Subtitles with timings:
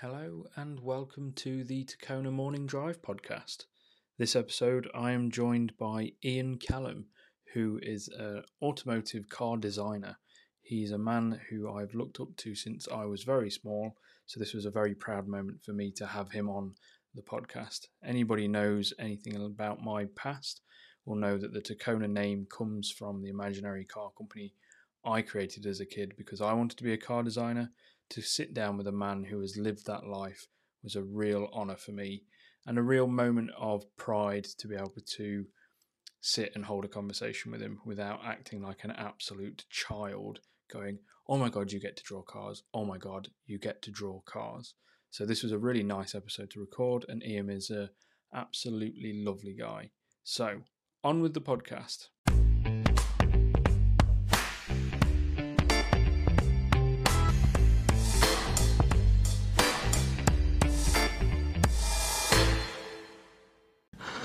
[0.00, 3.64] Hello and welcome to the Takona Morning Drive podcast.
[4.16, 7.06] This episode, I am joined by Ian Callum,
[7.52, 10.16] who is an automotive car designer.
[10.62, 14.54] He's a man who I've looked up to since I was very small, so this
[14.54, 16.76] was a very proud moment for me to have him on
[17.16, 17.88] the podcast.
[18.04, 20.60] Anybody knows anything about my past
[21.06, 24.54] will know that the Takona name comes from the imaginary car company
[25.04, 27.72] I created as a kid because I wanted to be a car designer
[28.10, 30.46] to sit down with a man who has lived that life
[30.82, 32.22] was a real honor for me
[32.66, 35.44] and a real moment of pride to be able to
[36.20, 40.40] sit and hold a conversation with him without acting like an absolute child
[40.72, 42.62] going oh my god you get to draw cars.
[42.72, 44.74] Oh my god you get to draw cars.
[45.10, 47.90] So this was a really nice episode to record and Ian is a
[48.34, 49.90] absolutely lovely guy.
[50.24, 50.60] So
[51.04, 52.08] on with the podcast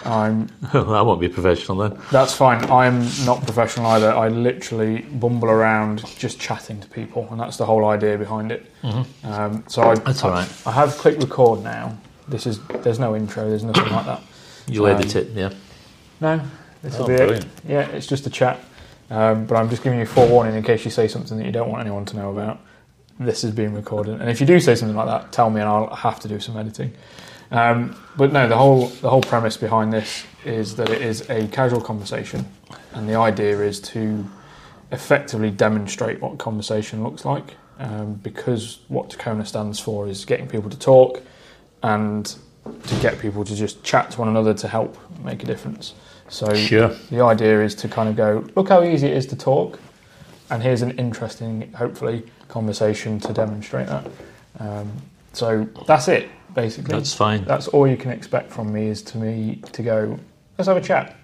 [0.05, 0.49] I'm.
[0.73, 1.99] I won't be professional then.
[2.11, 2.63] That's fine.
[2.69, 4.11] I'm not professional either.
[4.11, 8.65] I literally bumble around just chatting to people, and that's the whole idea behind it.
[8.81, 9.27] Mm-hmm.
[9.27, 10.51] Um, so I, that's all right.
[10.65, 11.97] I, I have clicked record now.
[12.27, 13.49] This is there's no intro.
[13.49, 14.21] There's nothing like that.
[14.67, 15.53] You um, edit it, yeah?
[16.21, 16.41] No,
[16.81, 17.45] this will oh, be brilliant.
[17.45, 17.51] it.
[17.67, 18.59] Yeah, it's just a chat.
[19.09, 21.51] Um, but I'm just giving you a forewarning in case you say something that you
[21.51, 22.59] don't want anyone to know about.
[23.19, 25.69] This is being recorded, and if you do say something like that, tell me, and
[25.69, 26.93] I'll have to do some editing.
[27.53, 31.47] Um, but no, the whole the whole premise behind this is that it is a
[31.47, 32.45] casual conversation,
[32.93, 34.25] and the idea is to
[34.91, 37.55] effectively demonstrate what conversation looks like.
[37.79, 41.21] Um, because what Takona stands for is getting people to talk
[41.81, 42.25] and
[42.65, 45.93] to get people to just chat to one another to help make a difference.
[46.29, 46.89] So sure.
[47.09, 49.79] the idea is to kind of go, look how easy it is to talk,
[50.49, 54.07] and here's an interesting, hopefully, conversation to demonstrate that.
[54.59, 54.91] Um,
[55.33, 56.93] so that's it basically.
[56.95, 57.43] That's fine.
[57.45, 60.19] That's all you can expect from me is to me to go.
[60.57, 61.15] Let's have a chat.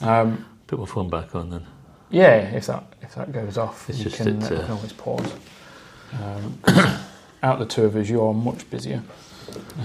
[0.00, 1.66] Um, Put my phone back on then.
[2.10, 5.32] Yeah, if that if that goes off, it's you can, it, uh, can always pause.
[6.12, 6.58] Um,
[7.42, 9.02] out the two of us, you are much busier.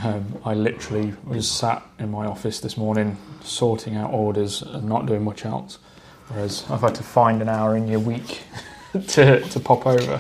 [0.04, 5.06] Um, I literally was sat in my office this morning sorting out orders and not
[5.06, 5.78] doing much else.
[6.30, 8.42] Whereas I've had to find an hour in your week
[9.08, 10.20] to, to pop over.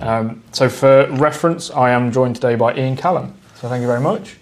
[0.00, 3.34] Um, so, for reference, I am joined today by Ian Callum.
[3.60, 4.36] So thank you very much.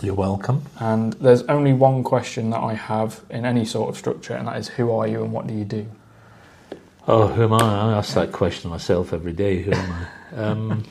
[0.00, 0.64] You're welcome.
[0.78, 4.56] And there's only one question that I have in any sort of structure, and that
[4.56, 5.86] is who are you and what do you do?
[7.06, 7.58] Oh, who am I?
[7.58, 9.60] I ask that question myself every day.
[9.62, 10.06] Who am I?
[10.34, 10.82] Um,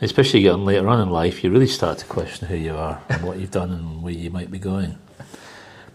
[0.00, 3.22] especially getting later on in life, you really start to question who you are and
[3.22, 4.98] what you've done and where you might be going.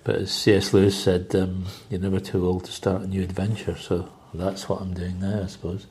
[0.05, 0.73] But as C.S.
[0.73, 3.75] Lewis said, um, you're never too old to start a new adventure.
[3.75, 5.87] So that's what I'm doing now, I suppose.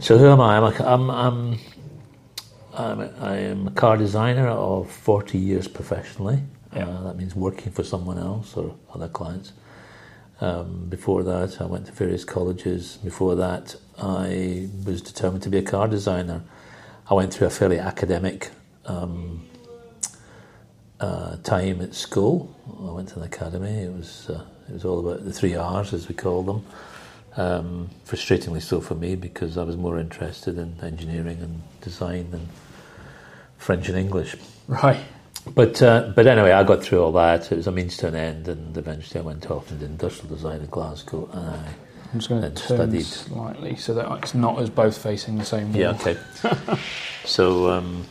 [0.00, 0.58] So who am I?
[0.58, 1.58] I'm, I'm, I'm
[2.74, 6.42] I'm a, I am a car designer of 40 years professionally.
[6.74, 6.88] Yeah.
[6.88, 9.52] Uh, that means working for someone else or other clients.
[10.40, 12.98] Um, before that, I went to various colleges.
[13.04, 16.42] Before that, I was determined to be a car designer.
[17.08, 18.50] I went through a fairly academic
[18.86, 19.46] um,
[20.98, 22.56] uh, time at school.
[22.88, 23.82] I went to an academy.
[23.82, 26.64] It was uh, it was all about the three R's, as we call them.
[27.34, 32.46] Um, frustratingly so for me because I was more interested in engineering and design than
[33.56, 34.36] French and English.
[34.68, 35.00] Right.
[35.54, 37.50] But uh, but anyway, I got through all that.
[37.50, 40.34] It was a means to an end, and eventually I went off and did industrial
[40.34, 41.28] design in Glasgow.
[41.32, 41.74] And I
[42.12, 43.04] I'm just going to turn studied.
[43.04, 45.80] slightly so that it's not as both facing the same wall.
[45.80, 46.16] Yeah, okay.
[47.24, 48.04] so, um,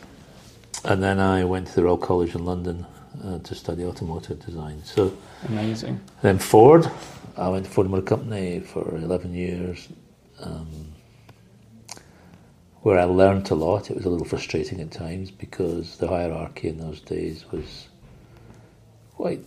[0.84, 2.84] and then I went to the Royal College in London
[3.24, 4.82] uh, to study automotive design.
[4.84, 5.16] So
[5.48, 6.00] amazing.
[6.20, 6.90] Then Ford,
[7.36, 9.88] I went to Motor Company for 11 years,
[10.40, 10.92] um,
[12.82, 13.90] where I learned a lot.
[13.90, 17.88] It was a little frustrating at times because the hierarchy in those days was
[19.14, 19.40] quite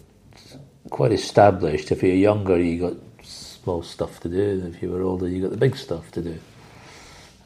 [0.89, 1.91] quite established.
[1.91, 5.41] If you're younger, you got small stuff to do, and if you were older, you
[5.41, 6.39] got the big stuff to do.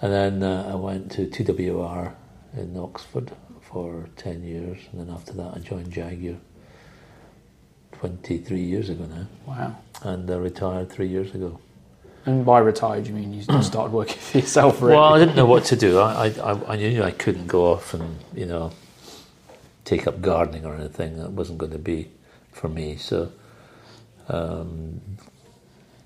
[0.01, 2.13] And then uh, I went to TWR
[2.55, 6.37] in Oxford for 10 years, and then after that, I joined Jaguar
[7.99, 9.28] 23 years ago now.
[9.46, 9.78] Wow.
[10.03, 11.59] And I retired three years ago.
[12.25, 14.81] And by retired, you mean you started working for yourself?
[14.81, 14.96] Really?
[14.96, 15.99] Well, I didn't know what to do.
[15.99, 18.72] I, I, I knew I couldn't go off and, you know,
[19.84, 21.17] take up gardening or anything.
[21.17, 22.09] That wasn't going to be
[22.51, 22.96] for me.
[22.96, 23.31] So,
[24.29, 25.02] um,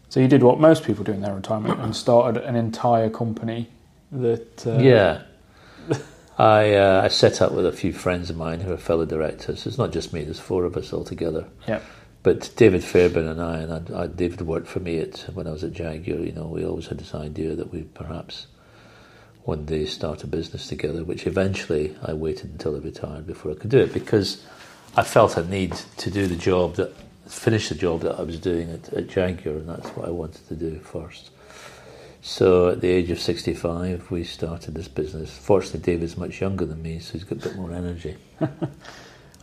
[0.10, 3.70] so you did what most people do in their retirement and started an entire company
[4.12, 4.66] that.
[4.66, 5.24] Uh, yeah.
[6.38, 9.66] I, uh, I set up with a few friends of mine who are fellow directors.
[9.68, 11.46] It's not just me, there's four of us all together.
[11.68, 11.82] Yeah.
[12.24, 15.52] But David Fairbairn and I, and I, I, David worked for me at, when I
[15.52, 18.48] was at Jaguar, you know, we always had this idea that we'd perhaps
[19.44, 23.56] one day start a business together, which eventually I waited until I retired before I
[23.56, 24.44] could do it because
[24.96, 26.94] I felt a need to do the job that
[27.28, 30.48] finish the job that I was doing at, at Jaguar, and that's what I wanted
[30.48, 31.32] to do first.
[32.26, 35.38] So at the age of 65, we started this business.
[35.38, 38.16] Fortunately, David's much younger than me, so he's got a bit more energy.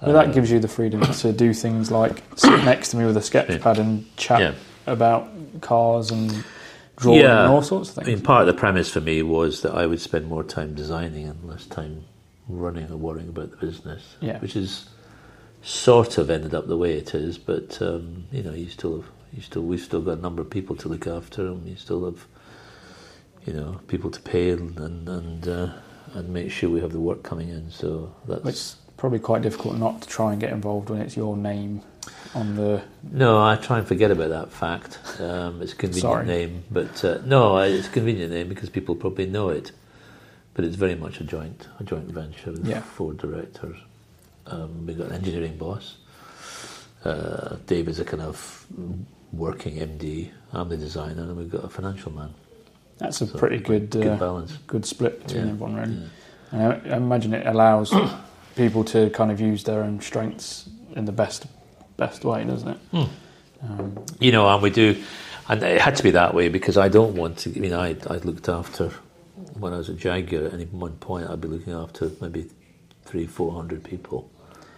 [0.03, 3.19] Well, that gives you the freedom to do things like sit next to me with
[3.19, 4.55] a sketch pad and chat Yeah.
[4.87, 5.29] about
[5.61, 6.43] cars and
[6.97, 7.41] drawing Yeah.
[7.45, 8.17] and all sorts of I things.
[8.17, 11.29] mean, part of the premise for me was that I would spend more time designing
[11.29, 12.05] and less time
[12.49, 14.17] running or worrying about the business.
[14.23, 14.39] Yeah.
[14.39, 14.89] Which is
[15.61, 19.11] sort of ended up the way it is, but um, you know, you still have,
[19.35, 22.07] you still, we've still got a number of people to look after, and you still
[22.07, 22.27] have,
[23.51, 25.73] you know, people to pay and and and, uh,
[26.15, 27.69] and make sure we have the work coming in.
[27.71, 31.37] So that's It's probably quite difficult not to try and get involved when it's your
[31.37, 31.83] name
[32.35, 32.83] on the.
[33.03, 34.99] No, I try and forget about that fact.
[35.21, 36.27] Um, it's a convenient Sorry.
[36.27, 39.73] name, but uh, no, it's a convenient name because people probably know it.
[40.55, 42.83] But it's very much a joint, a joint venture with Yeah.
[42.83, 43.77] four directors.
[44.47, 45.97] Um, we've got an engineering boss.
[47.05, 48.67] Uh, Dave is a kind of
[49.33, 50.31] working MD.
[50.53, 52.35] I'm the designer, and we've got a financial man.
[53.01, 54.53] That's a So pretty good good uh, balance.
[54.67, 55.93] good split between Yeah, everyone, really.
[55.95, 56.07] yeah.
[56.53, 57.93] And I, I imagine it allows
[58.57, 61.47] people to kind of use their own strengths in the best
[61.97, 62.79] best way, doesn't it?
[62.93, 63.05] Hmm.
[63.63, 64.97] Um, You know, and we do,
[65.49, 67.51] and it had to be that way because I don't want to.
[67.57, 68.91] I mean, I I looked after
[69.59, 70.47] when I was at Jaguar.
[70.47, 72.47] At any one point, I'd be looking after maybe
[73.05, 74.31] three, four hundred people.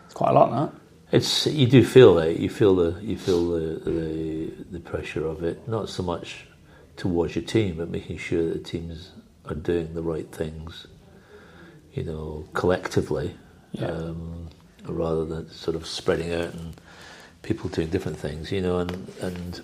[0.06, 0.78] it's quite a lot, that.
[1.16, 2.38] It's you do feel it.
[2.38, 5.66] You feel the you feel the, the the pressure of it.
[5.68, 6.46] Not so much
[7.02, 9.10] towards your team, but making sure that the teams
[9.46, 10.86] are doing the right things.
[11.94, 13.34] You know, collectively,
[13.72, 13.86] Yeah.
[13.88, 14.48] um,
[14.86, 16.74] rather than sort of spreading out and
[17.42, 18.52] people doing different things.
[18.52, 19.60] You know, and and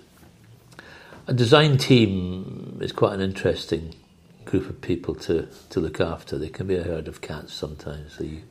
[1.27, 3.95] a design team is quite an interesting
[4.43, 6.37] group of people to, to look after.
[6.37, 8.13] They can be a herd of cats sometimes.
[8.17, 8.41] So you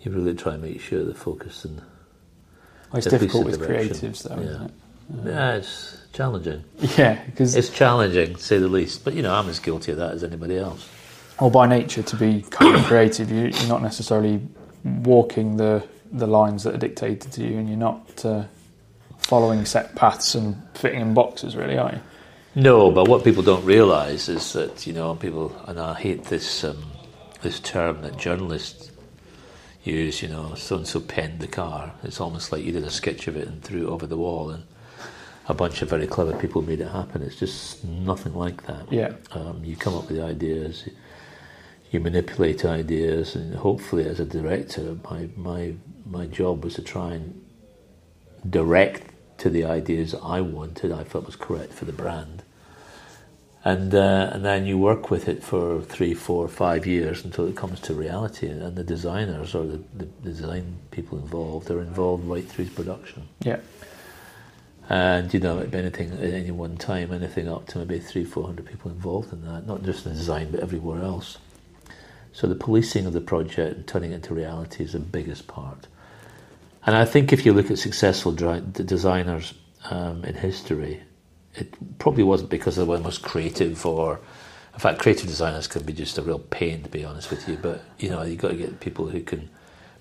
[0.00, 3.96] you really try and make sure they're focused and Well, it's difficult with direction.
[3.96, 4.50] creatives, though, Yeah.
[4.50, 4.70] isn't it?
[5.24, 6.64] Yeah, it's challenging.
[6.96, 9.04] Yeah, because It's challenging, to say the least.
[9.04, 10.88] But you know, I'm as guilty of that as anybody else.
[11.38, 14.40] or by nature, to be kind of creative, you, you're not necessarily
[14.84, 15.82] walking the
[16.12, 18.44] the lines that are dictated to you, and you're not uh,
[19.18, 22.00] following set paths and fitting in boxes, really, are you?
[22.54, 26.64] No, but what people don't realise is that you know people, and I hate this
[26.64, 26.82] um,
[27.42, 28.90] this term that journalists
[29.84, 30.22] use.
[30.22, 31.92] You know, so and so penned the car.
[32.02, 34.50] It's almost like you did a sketch of it and threw it over the wall,
[34.50, 34.64] and
[35.48, 37.22] a bunch of very clever people made it happen.
[37.22, 38.92] It's just nothing like that.
[38.92, 39.12] Yeah.
[39.32, 40.88] Um, you come up with ideas,
[41.90, 47.14] you manipulate ideas, and hopefully, as a director, my my my job was to try
[47.14, 47.44] and
[48.48, 49.02] direct
[49.38, 52.42] to the ideas I wanted, I felt was correct for the brand.
[53.64, 57.56] And uh, and then you work with it for three, four, five years until it
[57.56, 58.46] comes to reality.
[58.46, 63.28] And the designers or the, the design people involved are involved right through the production.
[63.40, 63.58] Yeah,
[64.88, 68.44] And you know, at anything at any one time, anything up to maybe three, four
[68.44, 71.38] hundred people involved in that, not just in design but everywhere else.
[72.32, 75.86] So the policing of the project and turning it into reality is the biggest part.
[76.84, 79.54] And I think if you look at successful designers
[79.90, 81.02] um, in history,
[81.54, 84.20] it probably wasn't because they were the most creative, or
[84.74, 87.56] in fact, creative designers can be just a real pain, to be honest with you.
[87.56, 89.48] But you know, you've got to get people who can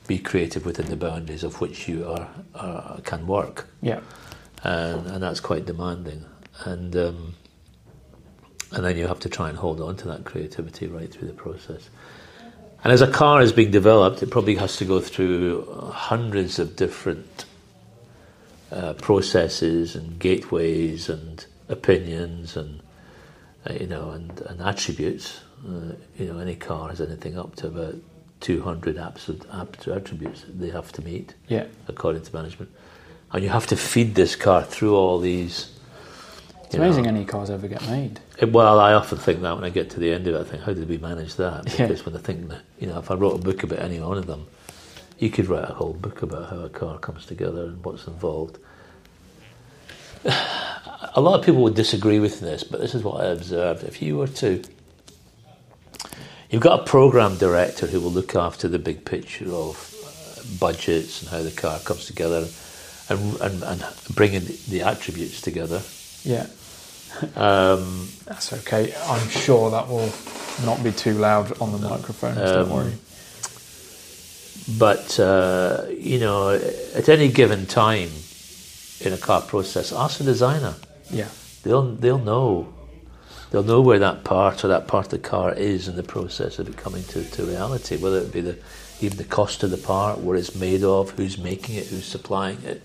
[0.07, 4.01] be creative within the boundaries of which you are, are can work yeah,
[4.65, 6.25] and, and that's quite demanding.
[6.63, 7.35] And um,
[8.71, 11.33] and then you have to try and hold on to that creativity right through the
[11.33, 11.89] process.
[12.83, 16.75] And as a car is being developed, it probably has to go through hundreds of
[16.75, 17.45] different
[18.71, 22.81] uh, processes and gateways and opinions and
[23.67, 25.41] uh, you know and, and attributes.
[25.65, 27.95] Uh, you know, any car has anything up to about
[28.41, 32.69] 200 absolute attributes that they have to meet yeah, according to management.
[33.35, 35.69] And you have to feed this car through all these.
[36.63, 36.85] it's you know.
[36.85, 38.21] amazing any cars ever get made.
[38.39, 40.43] It- well, I often think that when I get to the end of it, I
[40.49, 41.67] think, how did we manage that?
[41.77, 41.87] Yeah.
[41.87, 44.17] Because when I think that, you know, if I wrote a book about any one
[44.17, 44.47] of them,
[45.19, 48.57] you could write a whole book about how a car comes together and what's involved.
[50.25, 53.83] A lot of people would disagree with this, but this is what I observed.
[53.83, 54.63] If you were to,
[56.49, 61.21] you've got a program director who will look after the big picture of uh, budgets
[61.21, 62.47] and how the car comes together,
[63.09, 65.81] and and, and bringing the attributes together.
[66.23, 66.47] Yeah,
[67.35, 68.93] Um, that's okay.
[69.07, 70.11] I'm sure that will
[70.65, 72.37] not be too loud on the microphones.
[72.37, 72.93] don't Um, worry.
[74.79, 76.49] But uh, you know,
[76.95, 78.09] at any given time
[79.01, 80.75] in a car process, ask the designer.
[81.11, 81.27] Yeah,
[81.63, 82.73] They'll they'll know
[83.51, 86.59] They'll know where that part or that part of the car is in the process
[86.59, 88.57] of it coming to, to reality, whether it be the
[89.01, 92.57] even the cost of the part, where it's made of, who's making it, who's supplying
[92.63, 92.81] it,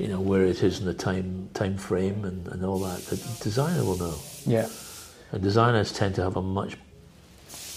[0.00, 3.00] you know, where it is in the time time frame and, and all that.
[3.02, 4.14] The designer will know.
[4.46, 4.68] Yeah.
[5.32, 6.76] And designers tend to have a much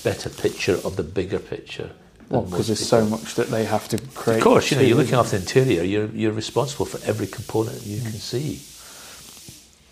[0.04, 1.92] better picture of the bigger picture.
[2.30, 4.38] Well, because there's so much that they have to create.
[4.38, 5.84] Of course, you know, you're looking after the interior.
[5.84, 8.04] You're you're responsible for every component you mm.
[8.04, 8.62] can see,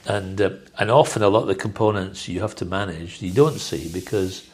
[0.07, 3.59] and uh, and often a lot of the components you have to manage you don't
[3.59, 4.47] see because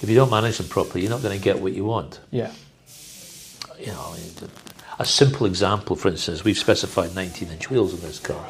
[0.00, 2.20] if you don't manage them properly, you're not going to get what you want.
[2.30, 2.52] Yeah.
[3.78, 4.16] You know,
[4.98, 8.44] a simple example, for instance, we've specified 19-inch wheels in this car,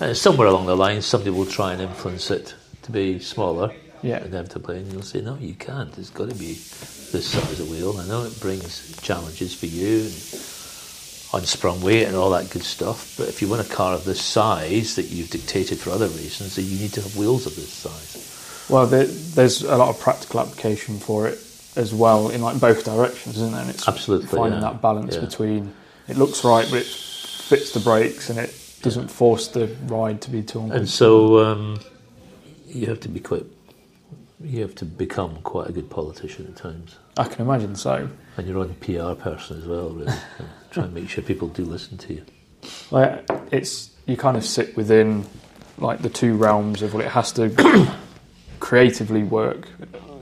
[0.00, 4.22] and somewhere along the line, somebody will try and influence it to be smaller yeah.
[4.24, 5.96] inevitably, and you'll say, no, you can't.
[5.96, 7.98] It's got to be this size of wheel.
[7.98, 13.14] I know it brings challenges for you and unsprung weight and all that good stuff,
[13.16, 16.56] but if you want a car of this size that you've dictated for other reasons,
[16.56, 18.66] then you need to have wheels of this size.
[18.68, 21.38] Well, there, there's a lot of practical application for it
[21.76, 23.60] as well in like both directions, isn't there?
[23.60, 24.70] And it's Absolutely finding yeah.
[24.70, 25.20] that balance yeah.
[25.20, 25.74] between
[26.08, 30.30] it looks right, but it fits the brakes and it doesn't force the ride to
[30.30, 30.60] be too.
[30.60, 31.80] And so um,
[32.66, 33.44] you have to be quite
[34.40, 36.96] you have to become quite a good politician at times.
[37.16, 38.08] I can imagine so.
[38.36, 40.12] And your own PR person as well, really.
[40.70, 42.24] try and make sure people do listen to you.
[42.90, 45.24] Well, it's you kind of sit within
[45.78, 47.90] like the two realms of what it has to
[48.60, 49.68] creatively work.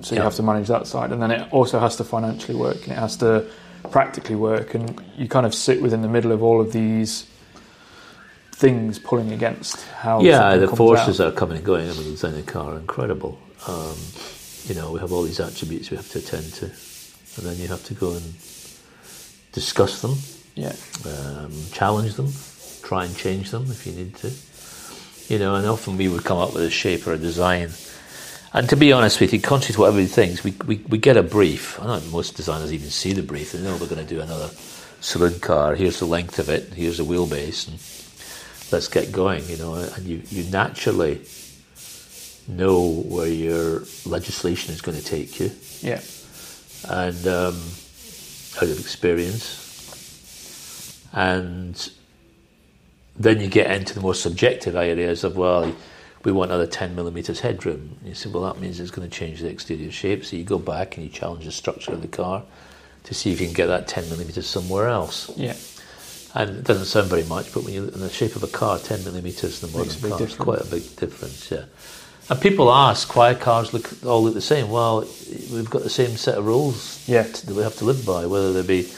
[0.04, 2.82] So you have to manage that side, and then it also has to financially work,
[2.82, 3.50] and it has to
[3.90, 7.26] practically work, and you kind of sit within the middle of all of these
[8.52, 10.20] things pulling against how.
[10.20, 11.32] Yeah, the forces out.
[11.32, 11.88] are coming and going.
[11.88, 13.38] I mean, designing a car are incredible.
[13.66, 13.96] Um,
[14.66, 17.68] you know, we have all these attributes we have to attend to, and then you
[17.68, 18.34] have to go and
[19.52, 20.16] discuss them,
[20.54, 20.74] yeah,
[21.06, 22.30] um, challenge them,
[22.82, 24.30] try and change them if you need to.
[25.32, 27.70] You know, and often we would come up with a shape or a design.
[28.54, 31.16] And to be honest with you, contrary to what everybody thinks, we, we, we get
[31.16, 31.80] a brief.
[31.80, 33.50] I don't know most designers even see the brief.
[33.50, 34.48] They know we're going to do another
[35.00, 35.74] saloon car.
[35.74, 36.72] Here's the length of it.
[36.72, 39.44] Here's the wheelbase, and let's get going.
[39.48, 41.22] You know, and you, you naturally
[42.46, 45.50] know where your legislation is going to take you.
[45.80, 46.00] Yeah.
[46.88, 47.60] And um,
[48.56, 49.62] out of experience.
[51.12, 51.90] And
[53.16, 55.74] then you get into the more subjective areas of, well,
[56.24, 57.98] we want another 10 millimetres headroom.
[58.04, 60.24] You say, well, that means it's going to change the exterior shape.
[60.24, 62.42] So you go back and you challenge the structure of the car
[63.04, 65.30] to see if you can get that 10 millimetres somewhere else.
[65.36, 65.54] Yeah.
[66.34, 68.48] And it doesn't sound very much, but when you look in the shape of a
[68.48, 71.66] car, 10 millimetres in the modern car is quite a big difference, yeah.
[72.30, 74.70] And people ask why cars look all look the same.
[74.70, 75.00] Well,
[75.52, 77.22] we've got the same set of rules yeah.
[77.22, 78.90] that we have to live by, whether they be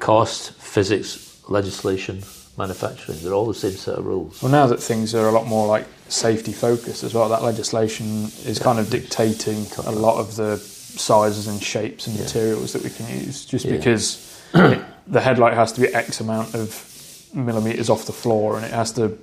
[0.00, 2.22] cost, physics, legislation,
[2.60, 3.18] manufacturing.
[3.22, 4.42] They're all the same set of rules.
[4.42, 8.24] Well, now that things are a lot more like safety focused as well, that legislation
[8.44, 8.64] is yeah.
[8.64, 12.24] kind of dictating a lot of the sizes and shapes and yeah.
[12.24, 13.46] materials that we can use.
[13.46, 13.76] Just yeah.
[13.76, 16.86] because the headlight has to be X amount of
[17.34, 19.18] millimeters off the floor, and it has to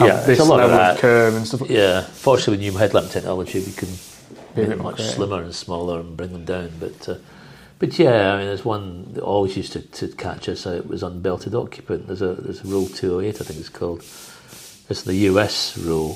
[0.00, 1.68] yeah, this a lot level of, curve and stuff.
[1.68, 3.88] Yeah, fortunately, with new headlamp technology, we can
[4.54, 6.70] be make them much slimmer and smaller and bring them down.
[6.80, 7.16] But uh,
[7.82, 11.02] but yeah, I mean, there's one that always used to, to catch us It was
[11.02, 12.06] unbelted occupant.
[12.06, 13.98] There's a there's a rule 208, I think it's called.
[14.88, 16.14] It's the US rule,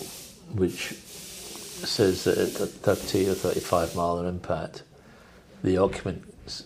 [0.54, 4.84] which says that at 30 or 35 mile an impact,
[5.64, 6.64] the occupant's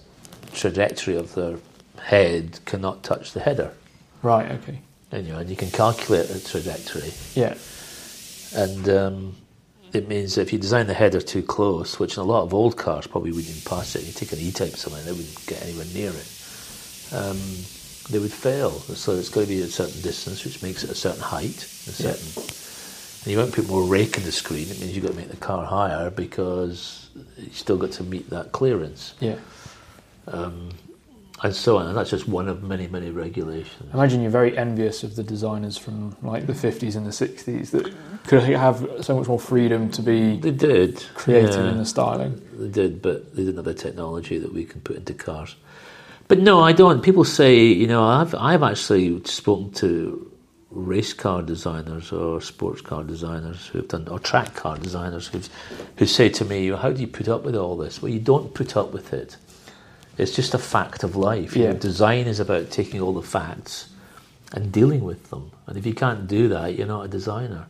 [0.52, 1.56] trajectory of their
[2.02, 3.72] head cannot touch the header.
[4.22, 4.52] Right.
[4.52, 4.80] Okay
[5.12, 7.12] you, and you can calculate the trajectory.
[7.34, 7.54] Yeah.
[8.54, 9.36] And um,
[9.92, 12.76] it means if you design the header too close, which in a lot of old
[12.76, 16.10] cars probably wouldn't pass it, you take an E-Type something, they wouldn't get anywhere near
[16.10, 17.12] it.
[17.12, 17.38] Um,
[18.10, 18.70] they would fail.
[18.70, 21.92] So it's got to be a certain distance, which makes it a certain height, a
[21.92, 22.42] certain.
[22.42, 22.50] Yeah.
[23.22, 24.68] And you won't put more rake in the screen.
[24.68, 28.30] It means you've got to make the car higher because you still got to meet
[28.30, 29.14] that clearance.
[29.20, 29.36] Yeah.
[30.26, 30.70] Um,
[31.42, 31.86] and so on.
[31.86, 33.90] And that's just one of many, many regulations.
[33.92, 37.70] I imagine you're very envious of the designers from like the 50s and the 60s
[37.70, 37.92] that
[38.26, 42.40] could have so much more freedom to be they did creative yeah, in the styling.
[42.52, 45.56] They did, but they didn't have the technology that we can put into cars.
[46.28, 47.02] But no, I don't.
[47.02, 50.30] People say, you know, I've I've actually spoken to
[50.70, 55.40] race car designers or sports car designers who've done or track car designers who
[55.96, 58.54] who say to me, "How do you put up with all this?" Well, you don't
[58.54, 59.36] put up with it
[60.20, 61.56] it's just a fact of life.
[61.56, 61.72] Yeah.
[61.72, 63.88] know, design is about taking all the facts
[64.52, 65.50] and dealing with them.
[65.66, 67.66] And if you can't do that, you're not a designer.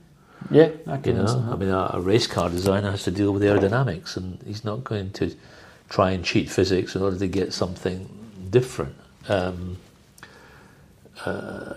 [0.50, 3.32] Yeah, I can you know, I mean, a, a, race car designer has to deal
[3.32, 5.34] with aerodynamics, and he's not going to
[5.88, 8.08] try and cheat physics in order to get something
[8.50, 8.96] different.
[9.28, 9.76] Um,
[11.24, 11.74] uh,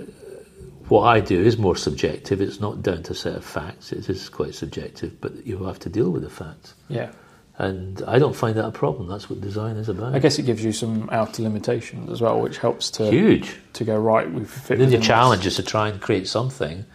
[0.87, 2.41] what I do is more subjective.
[2.41, 3.91] It's not down to a set of facts.
[3.91, 6.73] It is quite subjective, but you have to deal with the facts.
[6.89, 7.11] Yeah.
[7.57, 9.07] And I don't find that a problem.
[9.07, 10.15] That's what design is about.
[10.15, 13.55] I guess it gives you some outer limitations as well, which helps to Huge.
[13.73, 14.29] to go right.
[14.29, 14.69] We've fit.
[14.69, 15.07] Then the within this.
[15.07, 16.85] challenge is to try and create something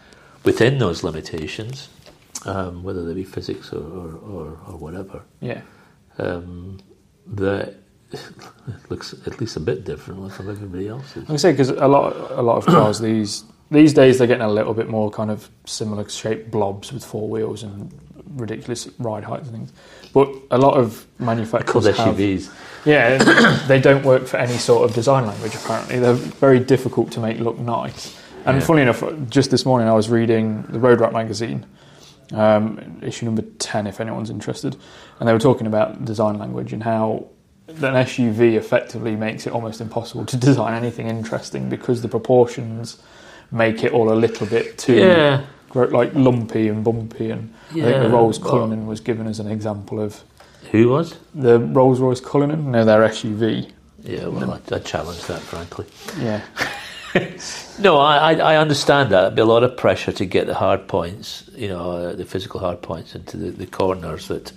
[0.44, 1.88] within those limitations,
[2.46, 5.60] um, whether they be physics or, or, or, or whatever, Yeah.
[6.18, 6.78] um,
[7.26, 7.74] that
[8.88, 11.28] looks at least a bit different from everybody else's.
[11.28, 14.50] I say because a lot a lot of cars these these days they're getting a
[14.50, 17.92] little bit more kind of similar shaped blobs with four wheels and
[18.30, 19.72] ridiculous ride heights and things.
[20.14, 22.50] But a lot of manufacturers Called have- SUVs.
[22.86, 23.18] Yeah,
[23.66, 25.54] they don't work for any sort of design language.
[25.54, 28.17] Apparently, they're very difficult to make look nice.
[28.46, 28.60] And Yeah.
[28.60, 31.66] funny enough, just this morning I was reading the Road Rat magazine,
[32.34, 34.76] um, issue number ten, if anyone's interested,
[35.20, 37.24] and they were talking about design language and how
[37.68, 42.96] an SUV effectively makes it almost impossible to design anything interesting because the proportions
[43.50, 45.40] make it all a little bit too Yeah.
[45.74, 47.30] like lumpy and bumpy.
[47.30, 50.22] And I think the Rolls Cullinan was given as an example of
[50.72, 51.14] Who was?
[51.34, 53.68] the Rolls Royce Cullinan, no, their SUV.
[54.02, 55.84] Yeah, well, I, I challenge that, frankly.
[56.20, 56.40] Yeah.
[57.80, 59.22] No, I, I, I understand that.
[59.22, 62.24] It'd be a lot of pressure to get the hard points, you know, uh, the
[62.24, 64.52] physical hard points into the, the corners that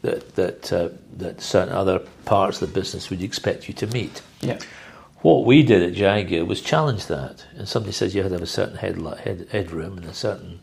[0.00, 4.22] that that uh, that certain other parts of the business would expect you to meet.
[4.40, 4.58] Yeah.
[5.20, 8.42] What we did at Jaguar was challenge that, and somebody says you had to have
[8.42, 10.60] a certain head head headroom and a certain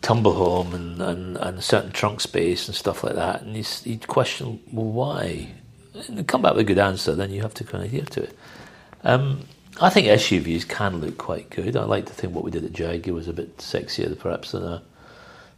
[0.00, 3.82] tumble home and, and, and a certain trunk space and stuff like that, and he's,
[3.82, 5.48] he'd question, well, why?
[6.06, 8.22] And come back with a good answer, then you have to kind of adhere to
[8.22, 8.38] it.
[9.04, 9.44] Um,
[9.80, 11.76] I think SUVs can look quite good.
[11.76, 14.62] I like to think what we did at Jaguar was a bit sexier, perhaps, than
[14.64, 14.80] uh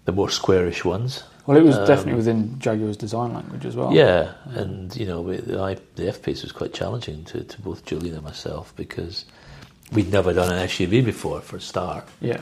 [0.07, 1.23] the more squarish ones.
[1.47, 3.89] Well, it was definitely within Jaguar's design language as well.
[3.89, 7.45] Um, Yeah, and you know, we- the, I, the F Pace was quite challenging to,
[7.45, 9.25] to both Julian and myself because
[9.93, 12.09] we'd never done an SUV before for a start.
[12.21, 12.41] Yeah.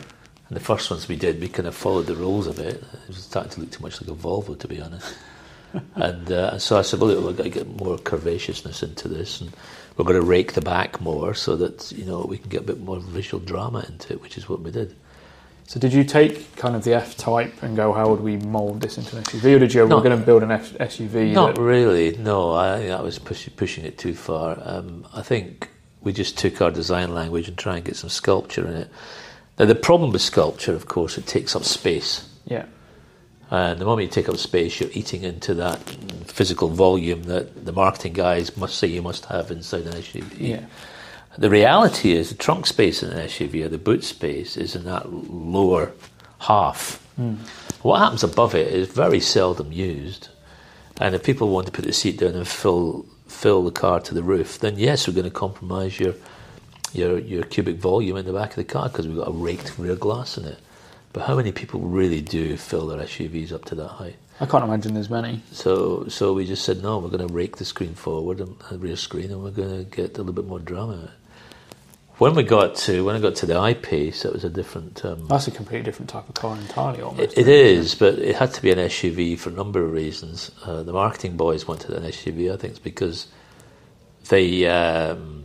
[0.48, 2.76] And the first ones we did, we kind of followed the rules of it.
[2.76, 5.16] It was starting to look too much like a Volvo, to be honest.
[5.96, 9.52] and uh, so I said, well, we've got to get more curvaceousness into this, and
[9.98, 12.64] we're going to rake the back more so that you know we can get a
[12.64, 14.94] bit more visual drama into it, which is what we did.
[15.66, 18.80] So did you take kind of the F type and go, how would we mould
[18.80, 19.86] this into an SUV, or did you?
[19.86, 19.96] No.
[19.96, 21.32] we're going to build an F- SUV.
[21.32, 22.16] Not that- really.
[22.16, 24.58] No, I that was push, pushing it too far.
[24.62, 25.68] Um, I think
[26.00, 28.88] we just took our design language and try and get some sculpture in it.
[29.58, 32.26] Now, the problem with sculpture, of course, it takes up space.
[32.46, 32.64] yeah.
[33.50, 35.78] And the moment you take up space, you're eating into that
[36.26, 40.34] physical volume that the marketing guys must say you must have inside an SUV.
[40.38, 40.66] Yeah.
[41.38, 44.84] The reality is the trunk space in an SUV or the boot space is in
[44.84, 45.92] that lower
[46.40, 47.02] half.
[47.16, 47.36] Hmm.
[47.82, 50.28] What happens above it is very seldom used.
[51.00, 54.14] And if people want to put the seat down and fill fill the car to
[54.14, 56.14] the roof, then yes, we're going to compromise your
[56.92, 59.78] your your cubic volume in the back of the car because we've got a raked
[59.78, 60.58] rear glass in it.
[61.12, 64.16] But how many people really do fill their SUVs up to that height?
[64.40, 65.42] I can't imagine there's many.
[65.50, 66.98] So, so we just said no.
[66.98, 69.84] We're going to rake the screen forward and the rear screen, and we're going to
[69.84, 71.10] get a little bit more drama.
[72.18, 75.04] When we got to when I got to the I-Pace, that was a different.
[75.04, 77.32] Um, That's a completely different type of car entirely, almost.
[77.38, 80.50] it, it is, but it had to be an SUV for a number of reasons.
[80.64, 82.52] Uh, the marketing boys wanted an SUV.
[82.52, 83.28] I think it's because
[84.28, 85.44] they um,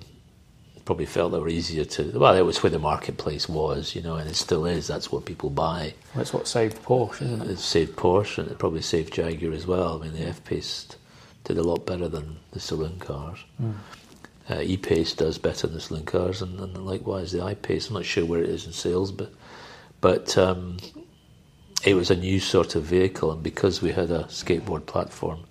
[0.86, 2.12] probably felt they were easier to.
[2.18, 4.88] Well, it was where the marketplace was, you know, and it still is.
[4.88, 5.94] That's what people buy.
[6.16, 7.52] That's what saved Porsche, isn't it?
[7.52, 10.00] It saved Porsche and it probably saved Jaguar as well.
[10.00, 10.88] I mean, the F Pace
[11.44, 13.40] did a lot better than the saloon cars.
[14.50, 17.88] Uh, E Pace does better than the saloon cars, and, and likewise the I Pace.
[17.88, 19.32] I'm not sure where it is in sales, but
[20.02, 20.78] but um,
[21.86, 25.46] it was a new sort of vehicle, and because we had a skateboard platform,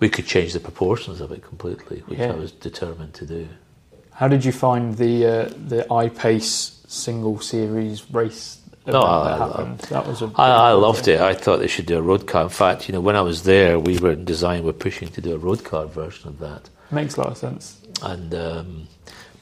[0.00, 2.32] we could change the proportions of it completely, which Yeah.
[2.32, 3.48] I was determined to do.
[4.18, 9.78] How did you find the uh, the I-Pace single series race event Oh, I- that
[9.94, 11.20] that was a I, I loved it.
[11.20, 12.42] I thought they should do a road car.
[12.42, 15.20] In fact, you know, when I was there, we were in design, we're pushing to
[15.20, 16.62] do a road car version of that.
[16.90, 17.64] Makes a lot of sense.
[18.02, 18.88] and um,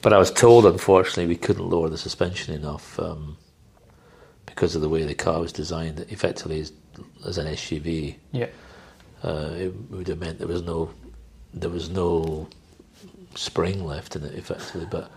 [0.03, 3.37] but I was told unfortunately we couldn't lower the suspension enough um,
[4.45, 6.05] because of the way the car was designed.
[6.09, 6.71] Effectively, as,
[7.25, 8.47] as an SUV, Yeah.
[9.23, 10.91] uh, it would have meant there was no
[11.53, 12.47] there was no
[13.37, 14.87] spring left in it effectively.
[14.89, 15.11] But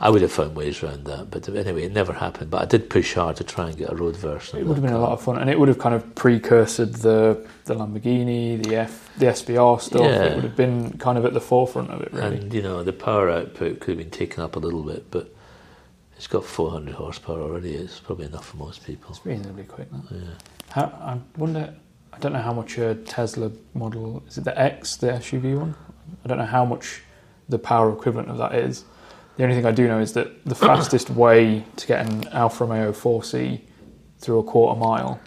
[0.00, 1.30] I would have found ways around that.
[1.30, 2.50] But anyway, it never happened.
[2.50, 4.58] But I did push hard to try and get a road version.
[4.58, 6.94] It would have been a lot of fun, and it would have kind of precursored
[6.94, 10.02] the the Lamborghini, the F, the SVR stuff.
[10.02, 10.24] Yeah.
[10.24, 12.36] It would have been kind of at the forefront of it, really.
[12.38, 15.34] And you know the power output could have been taken up a little bit, but
[16.16, 17.74] it's got 400 horsepower already.
[17.74, 19.10] It's probably enough for most people.
[19.10, 19.88] it's reasonably quick.
[19.90, 20.16] That.
[20.16, 20.20] Yeah.
[20.70, 21.74] How, I wonder.
[22.12, 25.74] I don't know how much a Tesla model is it the X, the SUV one.
[26.24, 27.02] I don't know how much
[27.48, 28.84] the power equivalent of that is,
[29.36, 32.64] The only thing I do know is that the fastest way to get an Alfa
[32.64, 33.60] Romeo 4C
[34.18, 35.20] through a quarter mile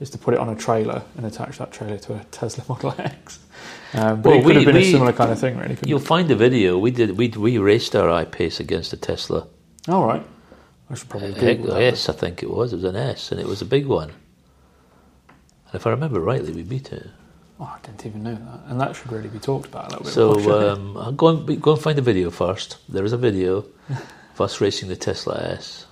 [0.00, 2.94] is to put it on a trailer and attach that trailer to a Tesla Model
[2.98, 3.38] X.
[3.94, 5.78] Um, but Well, it could we- have been a similar kind of thing, really.
[5.86, 6.06] You'll it?
[6.06, 6.78] find the video.
[6.78, 7.16] We did.
[7.16, 9.46] We we raced our I-Pace against a Tesla.
[9.88, 10.24] All right.
[10.90, 11.82] I should probably Google that.
[11.94, 12.72] S, I think it was.
[12.72, 14.10] It was an S, and it was a big one.
[15.66, 17.06] And if I remember rightly, we beat it.
[17.64, 18.60] Oh, I didn't even know that.
[18.70, 20.12] And that should really be talked about a little bit.
[20.12, 20.68] So it?
[20.68, 22.76] um, go and go and find the video first.
[22.90, 25.86] There is a video of us racing the Tesla S.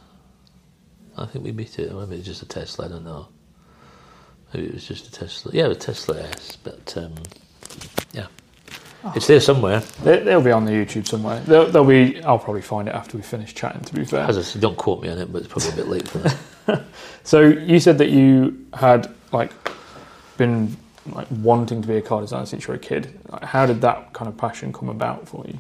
[1.17, 1.91] I think we beat it.
[1.91, 2.87] Or maybe it was just a Tesla.
[2.87, 3.29] I don't know.
[4.53, 5.53] Maybe it was just a Tesla.
[5.55, 6.57] Yeah, was Tesla S.
[6.57, 7.15] But um,
[8.13, 8.27] yeah,
[9.05, 9.13] Oh.
[9.17, 9.81] it's there somewhere.
[10.05, 11.41] They, they'll be on the YouTube somewhere.
[11.41, 12.23] They'll, they'll be.
[12.23, 13.81] I'll probably find it after we finish chatting.
[13.83, 14.21] To be fair.
[14.29, 16.19] As I said, don't quote me on it, but it's probably a bit late for
[16.19, 16.85] that.
[17.25, 19.53] So you said that you had like
[20.37, 23.19] been like wanting to be a car designer since you were a kid.
[23.29, 25.59] Like, how did that kind of passion come about for you?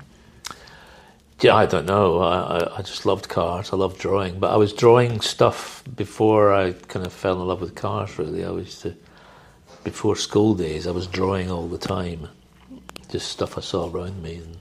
[1.40, 2.20] Yeah, I don't know.
[2.20, 3.72] I, I, just loved cars.
[3.72, 7.60] I loved drawing, but I was drawing stuff before I kind of fell in love
[7.60, 8.16] with cars.
[8.16, 8.94] Really, I was to
[9.82, 10.86] before school days.
[10.86, 12.28] I was drawing all the time,
[13.08, 14.56] just stuff I saw around me, and,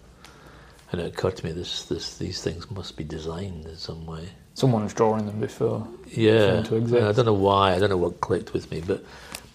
[0.91, 4.29] and it occurred to me this, this these things must be designed in some way.
[4.55, 5.87] Someone was drawing them before.
[6.07, 7.03] Yeah, them to exist.
[7.03, 7.75] I don't know why.
[7.75, 9.03] I don't know what clicked with me, but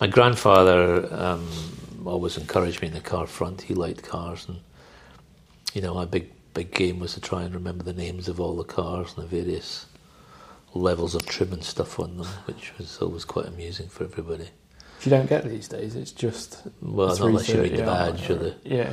[0.00, 1.48] my grandfather um,
[2.04, 3.62] always encouraged me in the car front.
[3.62, 4.58] He liked cars, and
[5.74, 8.56] you know, my big big game was to try and remember the names of all
[8.56, 9.86] the cars and the various
[10.74, 14.48] levels of trim and stuff on them, which was always quite amusing for everybody.
[14.98, 15.94] If you don't get these days.
[15.94, 18.92] It's just Well, not unless you read the 330 badge or the yeah,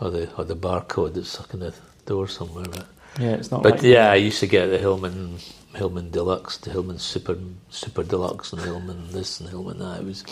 [0.00, 2.66] or the or the barcode that's stuck in the door somewhere.
[2.70, 2.86] But,
[3.18, 3.32] yeah.
[3.32, 3.62] It's not.
[3.62, 5.38] but like, yeah, I used to get the Hillman
[5.74, 7.38] Hillman Deluxe, the Hillman Super
[7.70, 10.00] Super Deluxe, and Hillman this and Hillman that.
[10.00, 10.24] It was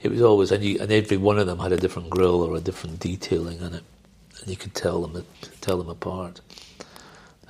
[0.00, 2.56] it was always and you, and every one of them had a different grill or
[2.56, 3.84] a different detailing on it,
[4.40, 5.24] and you could tell them
[5.60, 6.40] tell them apart.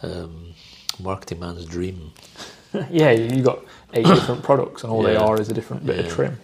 [0.03, 0.55] Um,
[0.99, 2.12] marketing man's dream.
[2.90, 3.11] yeah.
[3.11, 6.38] You got eight different products, and all they are is a different bit of trim.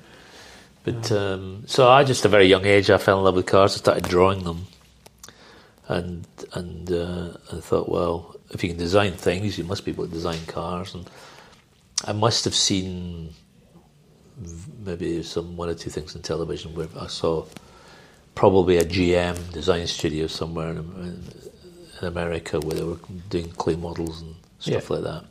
[0.84, 3.46] But um, so I just at a very young age I fell in love with
[3.46, 3.74] cars.
[3.74, 4.66] I started drawing them,
[5.88, 10.06] and and uh, I thought, well, if you can design things, you must be able
[10.06, 10.94] to design cars.
[10.94, 11.08] And
[12.04, 13.34] I must have seen
[14.84, 17.46] maybe some one or two things on television where I saw
[18.34, 21.32] probably a GM design studio somewhere in, in,
[22.00, 22.98] in America where they were
[23.30, 24.96] doing clay models and stuff Yeah.
[24.96, 25.24] like that.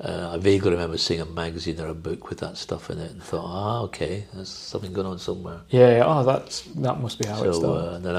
[0.00, 3.10] Uh, I vaguely remember seeing a magazine or a book with that stuff in it
[3.12, 5.60] and thought, ah, okay, there's something going on somewhere.
[5.70, 5.96] Yeah.
[5.98, 6.04] yeah.
[6.06, 7.88] Oh, that's that must be how it So started.
[7.92, 8.16] uh, and then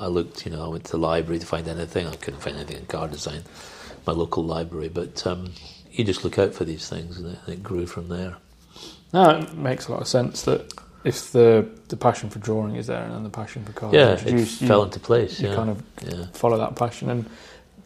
[0.00, 2.06] I looked, you know, I went to the library to find anything.
[2.06, 3.42] I couldn't find anything in car design,
[4.06, 4.88] my local library.
[4.90, 5.52] But um,
[5.92, 8.36] you just look out for these things, and it, and it grew from there.
[9.12, 10.72] No, it makes a lot of sense that
[11.04, 14.12] if the the passion for drawing is there and then the passion for cars yeah,
[14.14, 15.40] is it fell into place.
[15.40, 16.26] you Yeah, kind of yeah.
[16.32, 17.10] follow that passion.
[17.10, 17.26] And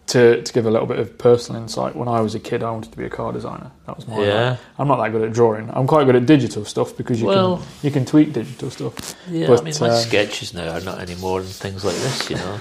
[0.09, 2.71] to to give a little bit of personal insight, when I was a kid, I
[2.71, 3.71] wanted to be a car designer.
[3.87, 4.25] That was my.
[4.25, 4.57] Yeah.
[4.79, 5.71] I'm not that good at drawing.
[5.73, 9.15] I'm quite good at digital stuff because you Well- can you can tweak digital stuff.
[9.31, 11.97] Yeah, But, I mean, my uh, sketches now are not any more than things like
[11.97, 12.59] this, you know.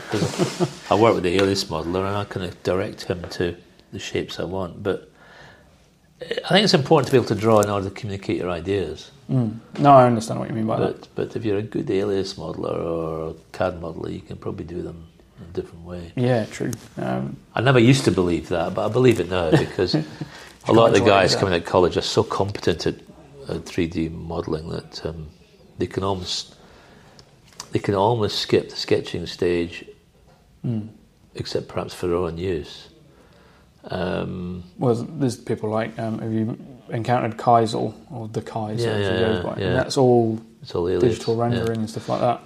[0.91, 3.55] I work with the Alias modeler and I kind of direct him to
[3.93, 4.83] the shapes I want.
[4.83, 5.09] But
[6.19, 9.11] I think it's important to be able to draw in order to communicate your ideas.
[9.31, 9.59] Mm.
[9.79, 10.99] No, I understand what you mean by that.
[11.01, 14.81] But, but if you're a good Alias modeler or CAD modeler, you can probably do
[14.81, 15.07] them
[15.39, 16.11] in a different way.
[16.15, 16.71] Yeah, true.
[16.97, 20.87] Um, I never used to believe that, but I believe it now because a lot
[20.87, 22.95] of the guys coming out of college are so competent at,
[23.47, 25.27] at 3D modelling that um,
[25.77, 26.55] they can almost
[27.71, 29.85] they can almost skip the sketching stage,
[30.65, 30.87] mm.
[31.35, 32.89] except perhaps for their own use.
[33.89, 36.57] Um, Well, there's people like um, have you
[36.89, 38.79] encountered Khyzyl or the Kyza?
[38.79, 39.73] Yeah, yeah, yeah, yeah.
[39.73, 42.41] That's all it's all digital rendering and stuff like that.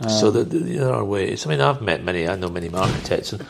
[0.00, 1.46] Um, So the, the, there are ways.
[1.46, 2.28] I mean, I've met many.
[2.28, 3.44] I know many architects, and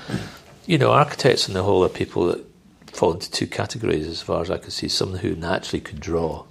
[0.66, 2.44] you know, architects on the whole are people that
[2.92, 4.88] fall into two categories, as far as I can see.
[4.88, 6.44] Some who naturally could draw,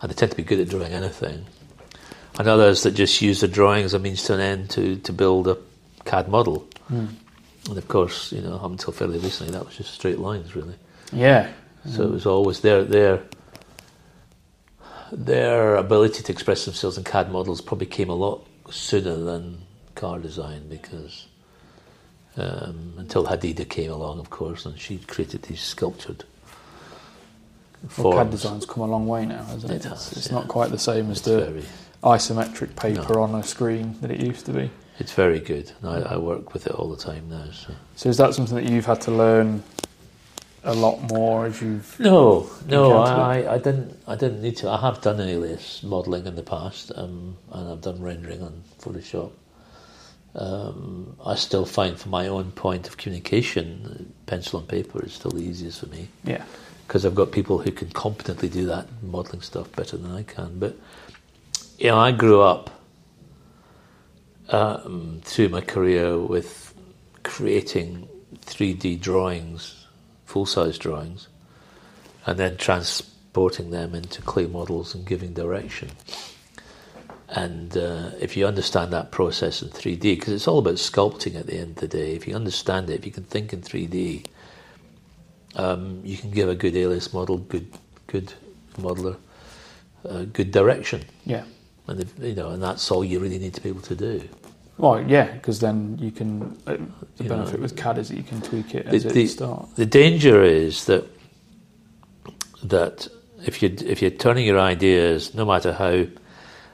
[0.00, 1.46] and they tend to be good at drawing anything,
[2.38, 5.12] and others that just use the drawing as a means to an end to to
[5.12, 5.56] build a
[6.04, 6.66] CAD model.
[6.90, 7.08] mm.
[7.68, 10.74] And of course, you know, up until fairly recently, that was just straight lines, really.
[11.12, 11.48] yeah,
[11.84, 13.20] So it was always their their
[15.12, 19.62] their ability to express themselves in CAD models probably came a lot sooner than
[19.94, 21.26] car design because
[22.36, 26.24] um, until Hadida came along, of course, and she created these sculptured
[27.96, 29.84] well, CAD design's come a long way now, hasn't it?
[29.84, 30.34] It has, it's yeah.
[30.34, 31.64] not quite the same as It's the very
[32.02, 34.70] isometric paper on a screen that it used to be.
[34.98, 35.70] it's very good.
[35.82, 37.50] I, I work with it all the time now.
[37.52, 37.74] So.
[37.96, 39.62] So is that something that you've had to learn
[40.64, 41.98] a lot more as you've?
[42.00, 43.98] No, no, I, I, didn't.
[44.06, 44.70] I didn't need to.
[44.70, 49.32] I have done alias modelling in the past, um, and I've done rendering on Photoshop.
[50.34, 55.30] Um, I still find, for my own point of communication, pencil and paper is still
[55.32, 56.44] the easiest for me Yeah.
[56.86, 60.58] because I've got people who can competently do that modelling stuff better than I can.
[60.58, 60.76] But
[61.78, 62.70] you know, I grew up
[64.50, 66.74] um, through my career with
[67.22, 68.08] creating
[68.46, 69.77] 3D drawings,
[70.28, 71.26] full size drawings,
[72.26, 75.88] and then transporting them into clay models and giving direction.
[77.30, 81.46] And uh, if you understand that process in 3D, because it's all about sculpting at
[81.46, 84.26] the end of the day, if you understand it, if you can think in 3D,
[85.56, 87.68] um, you can give a good alias model, good
[88.06, 88.34] good
[88.78, 89.16] modeler,
[90.06, 91.44] uh, good direction, Yeah.
[91.86, 94.28] and if, you know, and that's all you really need to be able to do.
[94.78, 96.56] Well, yeah, because then you can.
[96.66, 96.76] Uh,
[97.16, 99.28] the You benefit know, with CAD is that you can tweak it as the- it
[99.28, 99.72] starts.
[99.74, 101.04] The danger is that
[102.62, 103.08] that
[103.44, 106.04] if you if you're turning your ideas, no matter how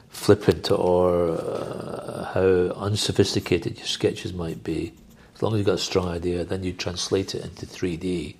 [0.09, 4.93] flippant or uh, how unsophisticated your sketches might be,
[5.35, 8.35] as long as you've got a strong idea, then you translate it into 3D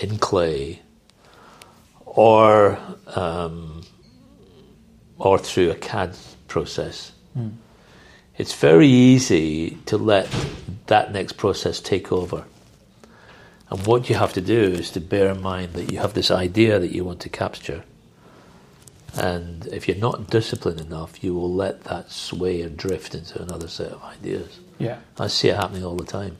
[0.00, 0.80] in clay
[2.04, 2.78] or
[3.14, 3.82] um,
[5.18, 6.14] or through a CAD
[6.46, 7.12] process.
[8.38, 10.28] It's very easy to let
[10.86, 12.44] that next process take over.
[13.70, 16.30] And what you have to do is to bear in mind that you have this
[16.30, 17.84] idea that you want to capture.
[19.14, 23.68] And if you're not disciplined enough, you will let that sway and drift into another
[23.68, 24.60] set of ideas.
[24.78, 24.98] Yeah.
[25.18, 26.36] I see it happening all the time.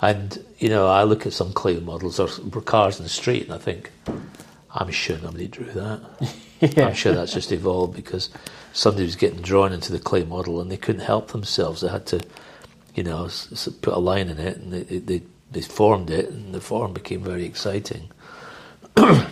[0.00, 2.28] And, you know, I look at some clay models or
[2.62, 3.90] cars in the street and I think,
[4.74, 6.00] I'm sure nobody drew that.
[6.60, 6.86] Yeah.
[6.86, 8.30] I'm sure that's just evolved because
[8.72, 11.82] somebody was getting drawn into the clay model and they couldn't help themselves.
[11.82, 12.20] They had to,
[12.94, 13.28] you know,
[13.82, 16.94] put a line in it and they, they, they, they formed it and the form
[16.94, 18.08] became very exciting.
[18.96, 19.26] and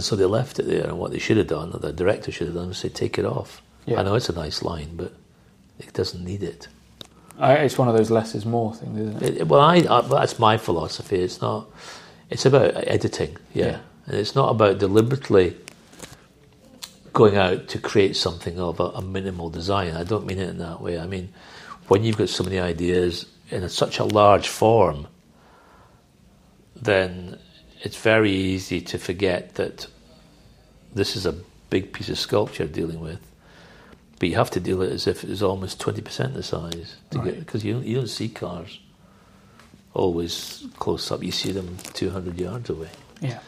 [0.00, 2.48] so they left it there and what they should have done, or the director should
[2.48, 3.62] have done, was say, take it off.
[3.86, 4.00] Yeah.
[4.00, 5.12] I know it's a nice line, but
[5.78, 6.66] it doesn't need it.
[7.38, 9.36] I, it's one of those less is more things, isn't it?
[9.42, 11.16] It, well, I, I that's my philosophy.
[11.20, 11.68] It's not.
[12.30, 13.66] It's about editing, yeah.
[13.66, 13.78] Yeah.
[14.06, 15.56] And it's not about deliberately
[17.12, 19.94] going out to create something of a, a minimal design.
[19.94, 20.98] I don't mean it in that way.
[20.98, 21.32] I mean
[21.88, 25.06] when you've got so many ideas in a, such a large form,
[26.76, 27.38] then
[27.82, 29.86] it's very easy to forget that
[30.94, 31.34] this is a
[31.70, 33.20] big piece of sculpture dealing with.
[34.18, 36.96] But you have to deal it as if it was almost twenty percent the size
[37.10, 37.38] to Right.
[37.38, 38.78] because you don't, you don't see cars
[39.92, 41.22] always close up.
[41.22, 42.88] You see them two hundred yards away,
[43.20, 43.40] Yeah.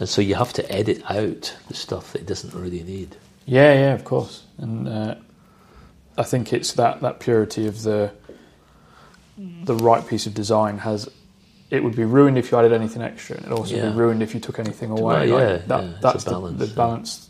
[0.00, 3.16] And so you have to edit out the stuff that it doesn't really need.
[3.46, 4.44] Yeah, yeah, of course.
[4.58, 5.14] And uh,
[6.18, 8.12] I think it's that, that purity of the
[9.64, 11.08] the right piece of design has.
[11.70, 13.90] It would be ruined if you added anything extra, and it'd also Yeah.
[13.90, 15.28] be ruined if you took anything Well, away.
[15.28, 17.28] yeah, Like, that, yeah, that's balance, the, the balance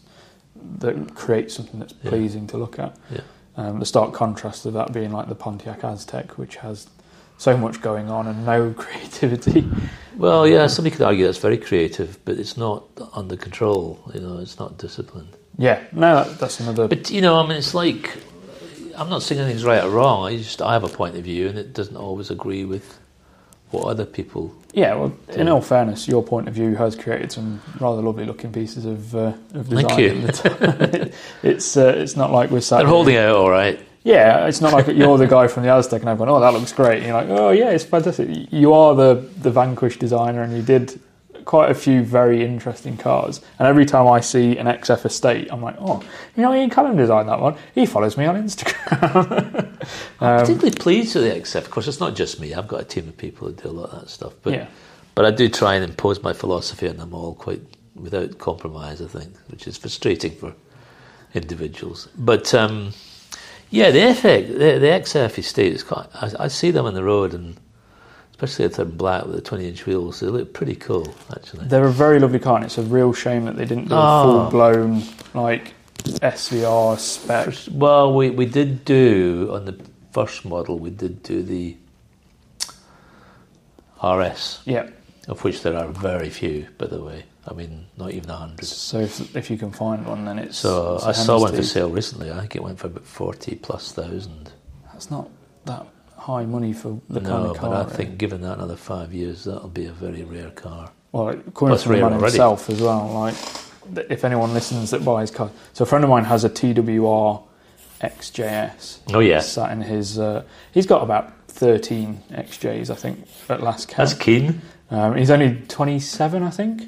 [0.79, 2.97] that creates something that's pleasing to look at.
[3.11, 3.21] Yeah.
[3.57, 6.89] Um, the stark contrast of that being like the Pontiac Aztek, which has
[7.41, 9.67] so much going on and no creativity.
[10.17, 13.99] Well, yeah, somebody could argue that's very creative, but it's not under control.
[14.13, 15.35] You know, it's not disciplined.
[15.57, 16.87] Yeah, no, that, that's another.
[16.87, 18.19] But you know, I mean, it's like
[18.95, 20.27] I'm not saying anything's right or wrong.
[20.27, 23.01] I just I have a point of view, and it doesn't always agree with
[23.71, 24.55] what other people.
[24.75, 28.53] Yeah, well, in all fairness, your point of view has created some rather lovely looking
[28.53, 29.87] pieces of, uh, of design.
[29.87, 31.13] Thank you.
[31.43, 32.81] it's uh, it's not like we're sat.
[32.81, 33.81] They're holding out all right.
[34.03, 36.55] Yeah, it's not like you're the guy from the Aztek and I'm going, oh, that
[36.55, 36.99] looks great.
[36.99, 38.51] And you're like, oh yeah, it's fantastic.
[38.51, 40.99] You are the the Vanquish designer, and you did
[41.45, 43.41] quite a few very interesting cars.
[43.59, 46.03] And every time I see an XF estate, I'm like, oh,
[46.37, 47.57] you know, Ian Callum designed that one.
[47.75, 49.77] He follows me on Instagram.
[50.21, 51.57] I'm Um, particularly pleased with the XF.
[51.63, 52.55] Of course, it's not just me.
[52.55, 54.35] I've got a team of people who do a lot of that stuff.
[54.43, 54.67] But yeah,
[55.15, 57.61] but I do try and impose my philosophy on them all quite
[57.95, 59.03] without compromise.
[59.03, 60.55] I think, which is frustrating for
[61.35, 62.09] individuals.
[62.17, 62.93] But um,
[63.71, 66.07] yeah, the FX, the, the XF estate is quite.
[66.15, 67.57] I, I see them on the road, and
[68.33, 71.15] especially if they're black with the twenty-inch wheels, they look pretty cool.
[71.35, 73.95] Actually, they're a very lovely car, and it's a real shame that they didn't do
[73.95, 74.23] a ah.
[74.23, 74.43] Oh.
[74.43, 75.03] full blown
[75.35, 77.55] like SVR spec.
[77.73, 79.79] well, we we did do on the
[80.13, 80.79] first model.
[80.79, 81.77] We did do the
[84.03, 84.89] RS, Yeah,
[85.29, 87.25] of which there are very few, by the way.
[87.47, 88.65] I mean, not even a hundred.
[88.67, 90.59] so if, if you can find one, then it's.
[90.59, 92.31] So I saw one for sale recently.
[92.31, 94.53] I think it went for about forty plus thousand.
[94.93, 95.31] That's not
[95.65, 97.71] that high money for the no, kind of car.
[97.71, 97.97] No, but I really.
[97.97, 100.91] think given that another five years, that'll be a very rare car.
[101.13, 102.25] Well, coming Plus from the man already.
[102.25, 103.09] himself as well.
[103.09, 103.35] Like,
[104.11, 107.43] if anyone listens that buys cars, so a friend of mine has a TWR
[108.01, 108.99] XJS.
[109.15, 110.19] Oh yeah, Sat in his.
[110.19, 114.09] Uh, he's got about thirteen XJs, I think, at last count.
[114.11, 114.61] that's keen.
[114.91, 116.83] Um, he's only twenty-seven, I think.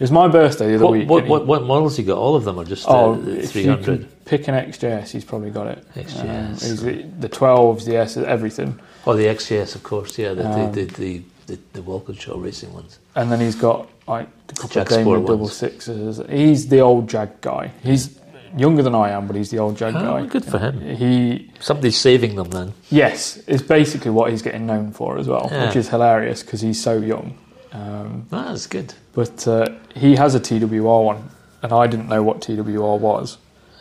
[0.00, 1.08] It was my birthday the other What, week.
[1.10, 2.16] what, what, what models you got?
[2.16, 4.24] All of them are just Oh, uh, 300.
[4.24, 5.84] pick an XJS, he's probably got it.
[5.94, 6.70] XJS.
[6.80, 8.80] Um, the, the 12s, the S, everything.
[9.06, 12.72] Oh, the XJS, of course, yeah, the, Um, the, the, the, the, the Walkinshaw racing
[12.72, 12.98] ones.
[13.14, 16.18] And then he's got like a couple Jag of Daimler double sixes.
[16.30, 17.70] He's the old Jag guy.
[17.82, 18.18] He's
[18.56, 20.26] younger than I am, but he's the old Jag Oh, guy.
[20.26, 20.80] good for him.
[20.80, 22.72] He Somebody's saving them then.
[22.88, 25.66] yes, it's basically what he's getting known for as well, Yeah.
[25.66, 27.36] which is hilarious because he's so young.
[27.72, 28.94] Um, Ah, that's good.
[29.12, 31.30] but uh, he has a TWR one,
[31.62, 33.38] and I didn't know what TWR was.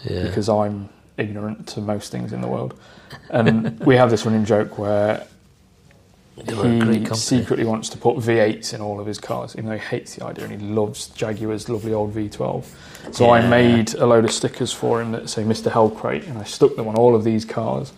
[0.10, 0.24] Yeah.
[0.24, 2.74] because I'm ignorant to most things in the world.
[3.30, 5.28] And we have this running joke where
[6.38, 9.56] They were a great he secretly wants to put V8s in all of his cars,
[9.58, 12.64] even though he hates the idea and he loves Jaguar's lovely old V12.
[13.14, 15.70] So I made a load of stickers for him that say Mr.
[15.70, 17.92] Hellcrate, and I stuck them on all of these cars.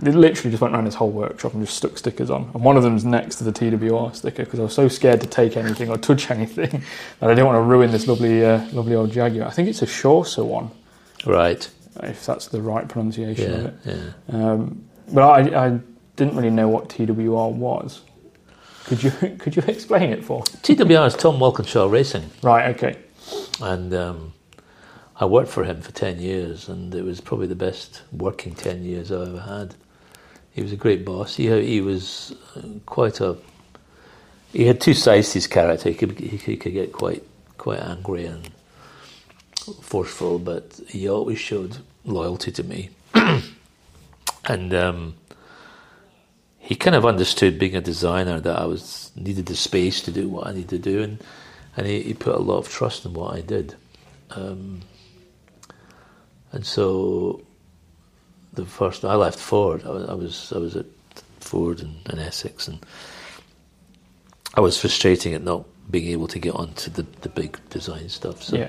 [0.00, 2.50] They literally just went around his whole workshop and just stuck stickers on.
[2.54, 5.26] And one of them's next to the TWR sticker because I was so scared to
[5.26, 6.82] take anything or touch anything
[7.20, 9.46] that I didn't want to ruin this lovely, uh, lovely old Jaguar.
[9.46, 10.70] I think it's a Chaucer one,
[11.26, 11.68] Right.
[12.02, 13.74] if that's the right pronunciation of it.
[13.84, 14.52] Yeah.
[14.52, 15.80] Um, but I, I
[16.16, 18.00] didn't really know what TWR was.
[18.86, 20.42] Could you could you explain it for?
[20.44, 22.30] TWR is Tom Walkinshaw Racing.
[22.42, 22.74] Right.
[22.74, 22.96] Okay.
[23.60, 24.32] and um,
[25.16, 28.82] I worked for him for 10 years, and it was probably the best working 10
[28.82, 29.74] years I ever had.
[30.52, 31.36] He was a great boss.
[31.36, 33.36] He, he was uh, quite a.
[34.52, 35.90] He had two sides to his character.
[35.90, 37.22] He could, he, he could get quite
[37.56, 38.50] quite angry and
[39.82, 42.90] forceful, but he always showed loyalty to me.
[44.44, 45.14] and um,
[46.58, 50.28] he kind of understood being a designer that I was needed the space to do
[50.28, 51.22] what I needed to do, and
[51.76, 53.74] and he, he put a lot of trust in what I did.
[54.30, 54.82] Um,
[56.52, 57.42] and so,
[58.54, 60.86] the first I left Ford, I was I was, I was at
[61.40, 62.78] Ford in, in Essex, and
[64.54, 68.42] I was frustrating at not being able to get onto the, the big design stuff.
[68.42, 68.68] So Yeah.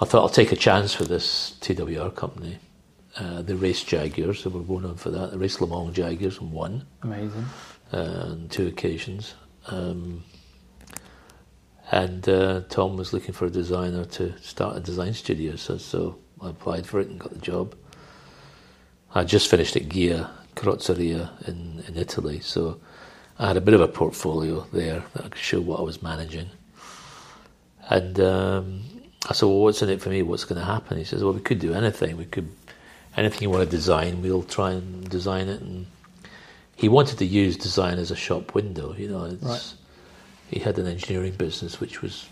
[0.00, 2.58] I thought I'll take a chance for this TWR company.
[3.16, 5.30] Uh, they raced Jaguars, they were well known for that.
[5.32, 7.44] They raced Le Mans Jaguars and won Amazing.
[7.92, 7.96] uh,
[8.30, 9.34] on two occasions.
[9.66, 10.24] Um,
[11.90, 16.18] and uh, Tom was looking for a designer to start a design studio, so, so
[16.40, 17.74] I applied for it and got the job.
[19.14, 22.80] I just finished at Ghia Carrozzeria in, in Italy, so
[23.38, 26.02] I had a bit of a portfolio there that I could show what I was
[26.02, 26.48] managing.
[27.88, 28.82] And um,
[29.28, 30.22] I said, "Well, what's in it for me?
[30.22, 32.16] What's going to happen?" He says, "Well, we could do anything.
[32.16, 32.50] We could
[33.16, 35.86] anything you want to design, we'll try and design it." And
[36.76, 38.94] he wanted to use design as a shop window.
[38.94, 39.74] You know, it's, Right.
[40.50, 42.26] he had an engineering business which was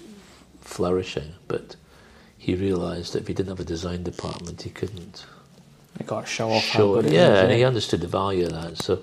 [0.61, 1.77] flourishing, but
[2.39, 5.27] he realised that if he didn't have a design department, he couldn't
[6.07, 6.75] Got to show off.
[6.75, 7.13] it.
[7.13, 8.79] Yeah, and he understood the value of that.
[8.79, 9.03] So,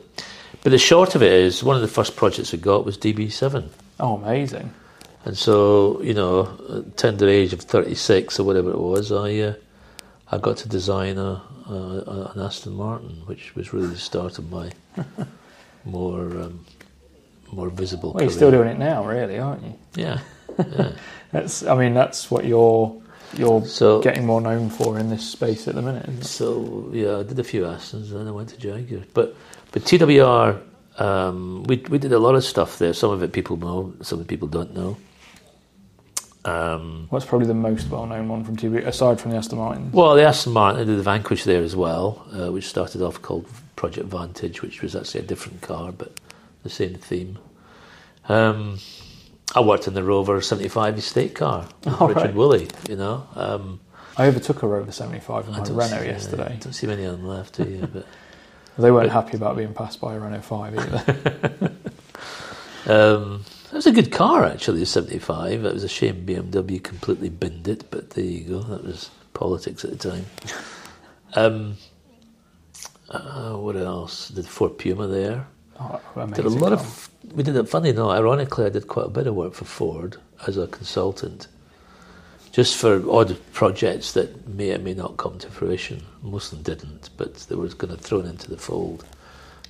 [0.63, 3.69] but the short of it is, one of the first projects we got was DB7.
[3.99, 4.73] Oh, amazing.
[5.25, 9.53] And so, you know, at tender age of 36 or whatever it was, I uh,
[10.31, 14.49] I got to design a, a, an Aston Martin, which was really the start of
[14.51, 14.71] my
[15.85, 16.65] more um,
[17.51, 19.73] more visible Well, you're still doing it now, really, aren't you?
[19.95, 20.19] Yeah,
[20.57, 20.91] yeah.
[21.31, 21.63] That's.
[21.63, 23.01] I mean, that's what you're
[23.35, 26.23] you're So- getting more known for in this space at the minute.
[26.25, 29.01] So yeah, I did a few Astons, and then I went to Jaguar.
[29.13, 29.35] But
[29.71, 30.57] but TWR,
[30.99, 32.93] um, we we did a lot of stuff there.
[32.93, 34.97] Some of it people know, some of it people don't know.
[36.45, 39.91] Um, What's probably the most well-known one from TV, aside from the Aston Martin?
[39.91, 43.21] well, the Aston Martin I did the Vanquish there as well, uh, which started off
[43.21, 46.13] called Project Vantage, which was actually a different car, but
[46.63, 47.37] the same theme.
[48.29, 48.77] Um,
[49.55, 52.33] I worked in the Rover 75 estate car with Oh, Richard right.
[52.33, 53.27] Woolley, you know.
[53.35, 53.79] Um,
[54.17, 56.57] I overtook a Rover 75 in I my Renault see- yesterday.
[56.59, 57.87] Don't see many of them left, do you?
[57.87, 58.05] But
[58.77, 61.71] They weren't but- happy about being passed by a Renault 5 either.
[62.85, 65.65] Um, it was a good car actually, the 75.
[65.65, 68.61] It was a shame BMW completely binned it, but there you go.
[68.61, 70.25] That was politics at the time.
[71.33, 71.75] Um,
[73.09, 74.29] uh, what else?
[74.29, 75.47] Did Ford Puma there.
[75.81, 75.99] oh,
[76.33, 76.73] Did a lot car.
[76.79, 77.06] of.
[77.33, 77.67] We did it.
[77.69, 81.47] Funny enough, ironically, I did quite a bit of work for Ford as a consultant,
[82.51, 86.03] just for odd projects that may or may not come to fruition.
[86.21, 89.05] Most of them didn't, but they were kind of thrown into the fold.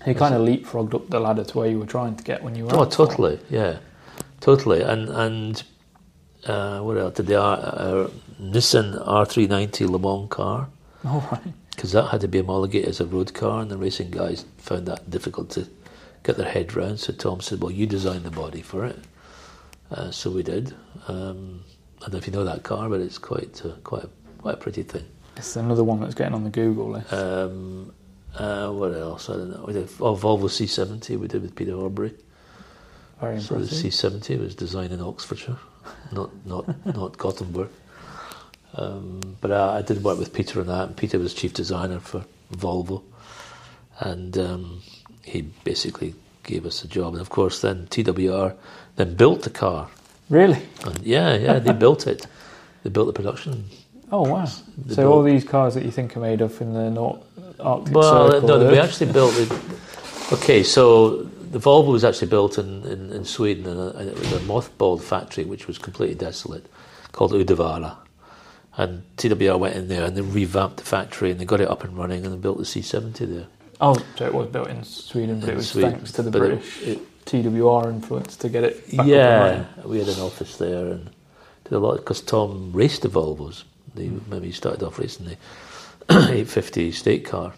[0.06, 2.56] He kind of leapfrogged up the ladder to where you were trying to get when
[2.56, 2.76] you were.
[2.76, 3.80] Oh, totally, yeah,
[4.40, 4.82] totally.
[4.82, 5.64] And and
[6.46, 7.16] uh, what else?
[7.16, 8.10] Did the R, uh,
[8.42, 10.70] Nissan R390 Le Mans car?
[11.06, 11.54] Oh, right.
[11.78, 14.88] Because that had to be homologated as a road car, and the racing guys found
[14.88, 15.68] that difficult to
[16.28, 17.00] get their head round.
[17.00, 19.00] So Tom said, "Well, you design the body for it."
[19.90, 20.76] Uh, so we did.
[21.08, 21.64] Um,
[22.00, 24.10] I don't know if you know that car, but it's quite uh, quite a,
[24.40, 25.06] quite a pretty thing.
[25.38, 27.14] It's another one that's getting on the Google list.
[27.14, 27.94] Um,
[28.36, 29.30] uh, what else?
[29.30, 29.64] I don't know.
[29.66, 31.18] We did oh, Volvo C70.
[31.18, 32.14] We did with Peter Horbury.
[33.22, 33.66] Very So the.
[33.66, 35.58] C70 was designed in Oxfordshire.
[36.12, 37.70] not not not Gothenburg.
[38.74, 42.00] Um, but uh, I did work with Peter on that, and Peter was chief designer
[42.00, 43.02] for Volvo,
[44.00, 44.82] and um,
[45.28, 47.14] he basically gave us a job.
[47.14, 48.56] And of course, then TWR
[48.96, 49.90] then built the car.
[50.30, 50.62] Really?
[50.86, 52.26] And yeah, yeah, they built it.
[52.84, 53.66] They built the production.
[54.12, 54.48] Oh wow!
[54.86, 57.22] They So all these cars that you think are made of in the North
[57.60, 58.48] Arctic Well, Circle.
[58.48, 59.52] no, we actually built it.
[60.32, 64.32] Okay, so the Volvo was actually built in, in, in Sweden, and, uh, it was
[64.34, 66.66] a mothballed factory which was completely desolate,
[67.12, 67.98] called Uddevalla.
[68.78, 71.84] And TWR went in there and they revamped the factory and they got it up
[71.84, 73.48] and running and they built the C70 there.
[73.80, 76.32] Oh, so it was built in Sweden, but In it was Sweden, thanks to the
[76.32, 78.96] but it- British it- TWR influence to get it.
[78.96, 81.10] Back yeah, we had an office there and
[81.66, 83.64] did a lot because Tom raced the Volvos.
[83.96, 85.38] They, Maybe he started off racing the
[86.10, 87.54] 850 state car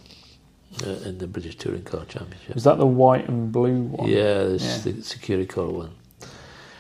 [0.86, 2.56] uh, in the British Touring Car Championship.
[2.56, 4.10] Was that the white and blue one?
[4.10, 4.92] Yeah, this Yeah.
[4.94, 5.92] the security car one.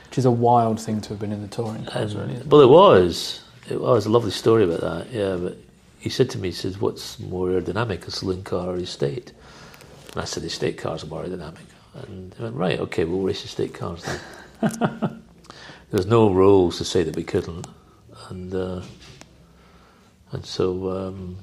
[0.07, 2.41] Which is a wild thing to have been in the touring cars, really.
[2.47, 3.41] well, it was.
[3.69, 5.11] It was a lovely story about that.
[5.13, 5.57] Yeah, but
[6.00, 9.34] he said to me, he says, "What's more aerodynamic, a saloon car or a estate?"
[10.14, 13.22] And I said, the "Estate cars are more aerodynamic." And he went, "Right, okay, we'll
[13.22, 14.20] race estate cars then."
[14.80, 15.20] there
[15.91, 17.68] was no rules to say that we couldn't,
[18.30, 18.82] and uh,
[20.32, 21.38] and so um,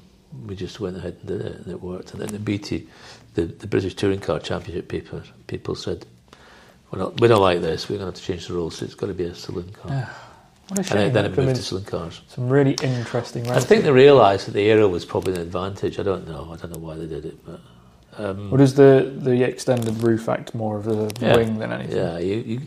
[0.47, 2.13] we just went ahead and did it, and it worked.
[2.13, 2.87] And then the BT,
[3.35, 6.07] the, the British Touring Car Championship people, people said,
[6.91, 7.89] "We're not, we don't like this.
[7.89, 8.77] We're going to have to change the rules.
[8.77, 10.09] So it's got to be a saloon car."
[10.69, 10.97] What a And shame.
[10.97, 12.21] then, then it moved to saloon cars.
[12.27, 15.97] some really interesting I think they realised that the aero was probably an advantage.
[15.99, 16.49] I don't know.
[16.51, 17.59] I don't know why they did it, but
[18.17, 21.35] um, does the, the extended roof act more of the Yeah.
[21.37, 21.95] wing than anything?
[21.97, 22.61] yeah, you, you,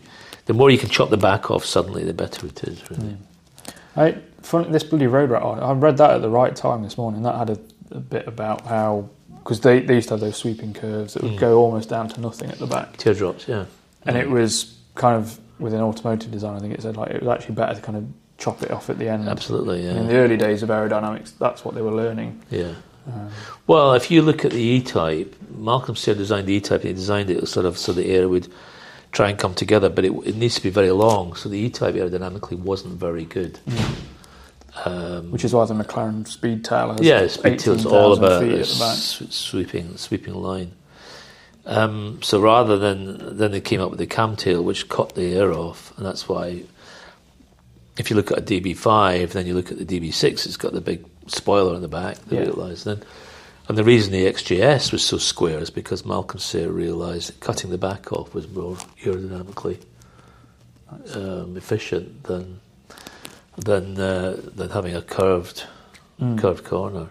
[0.45, 2.81] the more you can chop the back off suddenly, the better it is.
[2.89, 3.17] Really.
[3.95, 5.43] I, fun, this bloody road rat.
[5.43, 7.23] I read that at the right time this morning.
[7.23, 7.59] That had a,
[7.91, 9.09] a bit about how
[9.43, 11.39] because they, they used to have those sweeping curves that would Mm.
[11.39, 13.65] go almost down to nothing at the back, Teardrops, yeah.
[14.05, 16.55] and it was kind of within automotive design.
[16.55, 18.05] I think it said like it was actually better to kind of
[18.37, 19.29] chop it off at the end.
[19.29, 22.41] Absolutely, And in the early days of aerodynamics, that's what they were learning.
[22.49, 22.73] yeah.
[23.07, 23.29] Um,
[23.67, 27.47] Well, if you look at the E-Type, Malcolm Sayer designed the E-Type he designed it
[27.47, 28.47] sort of so the air would
[29.11, 31.95] try and come together, but it, it needs to be very long, so the E-Type
[31.95, 33.59] aerodynamically wasn't very good.
[34.85, 38.45] Um, which is why the McLaren Speedtail has yeah, speed tail is all about a
[38.45, 38.95] at the back.
[38.97, 40.71] s- sweeping sweeping line.
[41.65, 45.33] Um, so rather than then they came up with the Kamm tail, which cut the
[45.35, 46.63] air off, and that's why.
[47.97, 50.79] If you look at a DB5, then you look at the DB6, it's got the
[50.81, 52.17] big spoiler on the back.
[52.25, 52.43] They Yeah.
[52.43, 53.03] realised then,
[53.67, 57.69] and the reason the XJS was so square is because Malcolm Sayer realised that cutting
[57.69, 59.77] the back off was more aerodynamically
[61.13, 62.59] um, efficient than
[63.57, 65.65] than uh, than having a curved
[66.19, 66.37] Mm.
[66.39, 67.07] curved corner.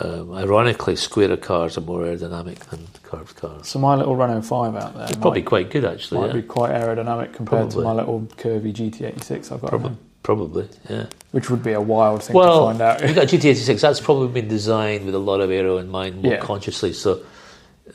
[0.00, 3.68] Um, ironically, squarer cars are more aerodynamic than curved cars.
[3.68, 6.20] So my little Renault 5 out there They're probably might, quite good, actually.
[6.20, 6.40] might yeah.
[6.40, 7.76] be quite aerodynamic compared Probably.
[7.76, 11.06] to my little curvy GT86 I've got, Probably, probably, yeah.
[11.30, 13.08] which would be a wild thing Well, to find out.
[13.08, 13.80] you got GT86.
[13.80, 16.40] That's probably been designed with a lot of aero in mind, more Yeah.
[16.40, 17.20] consciously, so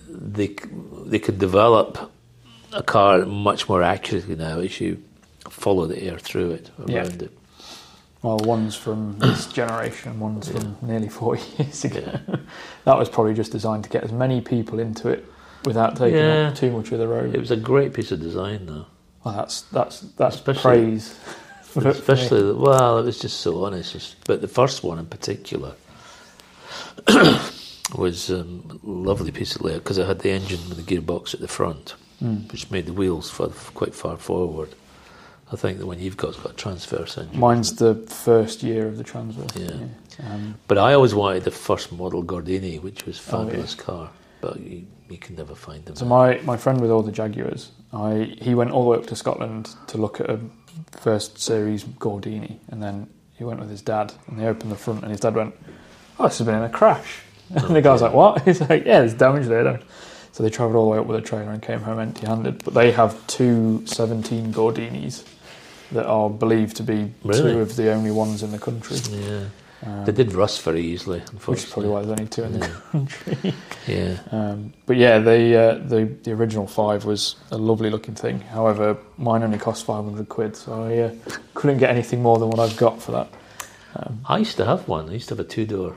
[0.10, 0.56] they
[1.06, 2.12] they can develop
[2.72, 5.02] a car much more accurately now as you
[5.50, 7.04] follow the air through it around Yeah.
[7.26, 7.32] it.
[8.22, 12.20] Well, one's from this generation, one's from nearly 40 years ago.
[12.86, 15.26] that was probably just designed to get as many people into it
[15.66, 16.50] without taking Yeah.
[16.50, 17.34] up too much of the road.
[17.34, 18.86] It was a great piece of design, though.
[19.24, 21.14] well, that's that's that's Especially- praise.
[21.14, 21.32] for-
[21.64, 21.90] for me.
[21.92, 24.16] Especially, well, it was just so honest.
[24.26, 25.74] But the first one in particular
[27.98, 31.34] was um, a lovely piece of layout because it had the engine with the gearbox
[31.34, 32.52] at the front, Mm.
[32.52, 33.32] which made the wheels
[33.76, 34.76] quite far forward.
[35.52, 37.40] I think the one you've got has got a transverse engine.
[37.40, 39.56] Mine's the first year of the transverse.
[39.56, 39.72] Yeah.
[40.24, 43.46] Um, But I always wanted the first model Gordini, which was a Oh, yeah.
[43.48, 44.10] fabulous car,
[44.42, 45.96] but you, you can never find them.
[45.96, 49.08] So my, my friend with all the Jaguars, I he went all the way up
[49.08, 50.40] to Scotland to look at a
[50.92, 55.02] first series Gordini, and then he went with his dad, and they opened the front,
[55.02, 55.56] and his dad went,
[56.20, 57.22] "Oh, this has been in a crash."
[57.56, 59.82] And the guy's like, "What?" He's like, "Yeah, there's damage there." Don't.
[60.32, 62.64] So they travelled all the way up with a trailer and came home empty-handed.
[62.64, 65.24] But they have two 17 Gordinis
[65.92, 67.54] that are believed to be Really?
[67.54, 68.98] two of the only ones in the country.
[69.12, 69.46] yeah,
[69.86, 72.68] Um, they did rust very easily, which is probably why there's only two in the
[72.68, 72.92] Yeah.
[72.92, 73.54] country.
[73.88, 74.18] Yeah.
[74.32, 78.42] Um, but yeah, the, uh, the the original five was a lovely looking thing.
[78.42, 81.14] However, mine only cost five hundred quid, so I uh,
[81.54, 83.28] couldn't get anything more than what I've got for that.
[83.96, 85.10] Um, I used to have one.
[85.10, 85.96] I used to have a two door.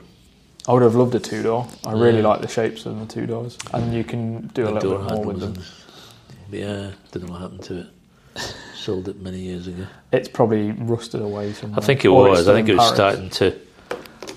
[0.68, 1.66] I would have loved a two door.
[1.84, 2.28] I really Yeah.
[2.28, 5.24] like the shapes of the two doors, and you can do a little bit more
[5.24, 5.54] with them.
[6.52, 7.86] Yeah, don't know what happened to it.
[8.82, 9.86] Sold it many years ago.
[10.10, 11.78] It's probably rusted away somewhere.
[11.80, 12.48] I think it Or was.
[12.48, 12.94] I think it was Paris.
[12.94, 13.60] starting to.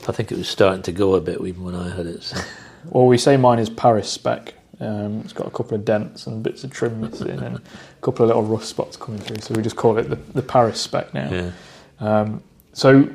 [0.07, 2.21] I think it was starting to go a bit even when I had it.
[2.23, 2.39] So.
[2.91, 6.43] Well, we say mine is Paris spec, Um, it's got a couple of dents and
[6.43, 7.61] bits of trim missing and a
[8.01, 9.37] couple of little rust spots coming through.
[9.41, 11.31] So we just call it the, the Paris spec now.
[11.31, 11.51] Yeah.
[11.99, 12.43] Um,
[12.73, 13.09] so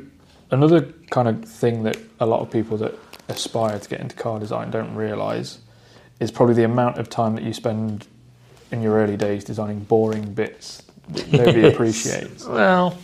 [0.50, 2.94] another kind of thing that a lot of people that
[3.28, 5.60] aspire to get into car design don't realise
[6.18, 8.08] is probably the amount of time that you spend
[8.72, 10.82] in your early days designing boring bits
[11.14, 12.46] that nobody appreciates.
[12.46, 12.98] Well,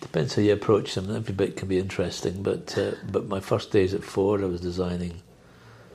[0.00, 1.14] depends how you approach them.
[1.14, 4.60] Every bit can be interesting, but uh, but my first days at Ford, I was
[4.60, 5.22] designing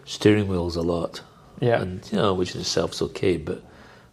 [0.05, 1.21] steering wheels a lot,
[1.59, 3.37] Yeah, and you know, which in itself is okay.
[3.37, 3.63] But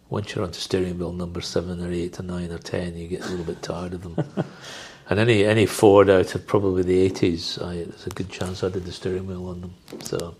[0.09, 3.21] once you're onto steering wheel number seven or eight or nine or ten, you get
[3.25, 4.45] a little bit tired of them.
[5.09, 8.85] and any any Ford out of probably the eighties, there's a good chance I did
[8.85, 9.73] the steering wheel on them.
[10.01, 10.35] So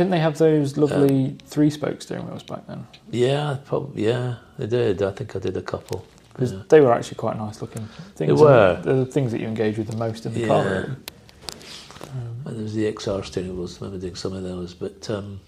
[0.00, 2.86] didn't they have those lovely three-spoke steering wheels back then?
[3.10, 5.02] yeah, probably yeah, they did.
[5.02, 6.06] I think I did a couple.
[6.32, 6.62] Because Yeah.
[6.70, 7.86] they were actually quite nice looking
[8.16, 8.16] things.
[8.16, 8.80] They were.
[8.82, 10.64] They're the things that you engage with the most in the car.
[10.64, 10.70] Yeah.
[10.70, 10.86] Really.
[12.46, 13.76] And there was the XR steering wheels.
[13.76, 15.40] I remember doing some of those, but um,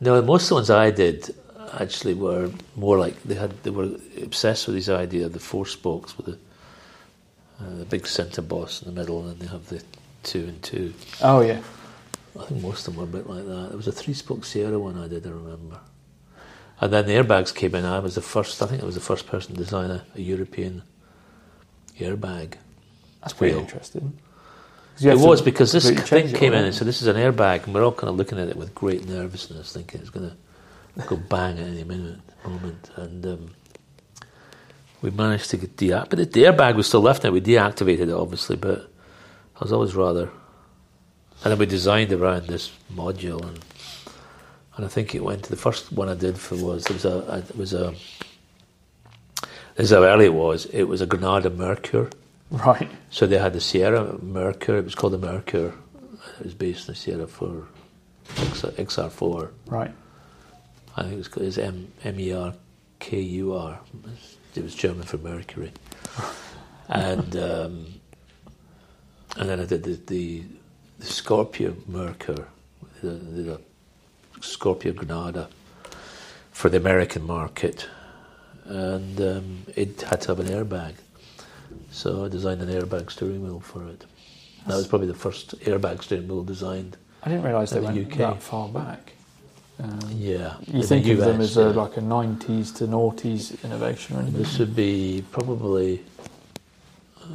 [0.00, 1.34] no, most of the ones I did
[1.80, 5.66] actually were more like they had they were obsessed with this idea of the four
[5.66, 6.38] spokes with the
[7.60, 9.82] uh, the big centre boss in the middle, and then they have the
[10.22, 10.94] two and two.
[11.20, 11.60] Oh yeah,
[12.38, 13.68] I think most of them were a bit like that.
[13.68, 15.80] There was a three spoke Sierra one I did, I remember.
[16.80, 17.84] And then the airbags came in.
[17.84, 18.60] I was the first.
[18.60, 20.82] I think I was the first person to design a, a European
[21.98, 22.54] airbag.
[23.20, 23.62] that's pretty Wheel.
[23.62, 24.18] interesting.
[25.00, 27.84] It was because this thing came in and said, "This is an airbag," and we're
[27.84, 31.58] all kind of looking at it with great nervousness, thinking it's going to go bang
[31.58, 32.90] at any minute moment.
[32.96, 33.50] And um,
[35.02, 36.10] we managed to get deactivated.
[36.10, 37.30] But the, the airbag was still left now.
[37.30, 38.90] We deactivated it, obviously, but
[39.56, 40.30] I was always rather.
[41.44, 43.60] And then we designed around this module, and
[44.76, 47.04] and I think it went to the first one I did for was there was
[47.04, 47.94] a, a it was a.
[49.76, 50.64] This is how early it was.
[50.66, 52.10] It was a Granada Merkur.
[52.50, 52.88] Right.
[53.10, 54.78] So they had the Sierra Merkur.
[54.78, 55.72] It was called the Merkur.
[56.38, 57.66] It was based on the Sierra for
[58.26, 59.50] XR4.
[59.66, 59.92] Right.
[60.96, 62.54] I think it was called it was M M E R
[63.00, 63.78] K U R.
[64.54, 65.72] It was German for Mercury.
[66.88, 67.86] and um,
[69.36, 70.42] and then I did the the,
[70.98, 72.46] the Scorpio Merkur,
[73.02, 73.60] the, the
[74.40, 75.48] Scorpio Granada
[76.52, 77.88] for the American market,
[78.64, 80.94] and um, it had to have an airbag.
[81.90, 84.04] So I designed an airbag steering wheel for it.
[84.66, 86.96] That was probably the first airbag steering wheel designed.
[87.22, 88.18] I didn't realise they the went UK.
[88.18, 89.12] that far back.
[89.82, 91.66] Um, Yeah, you think the of them US, as a, yeah.
[91.68, 94.40] like a 90s to noughties innovation or anything?
[94.40, 96.04] This would be probably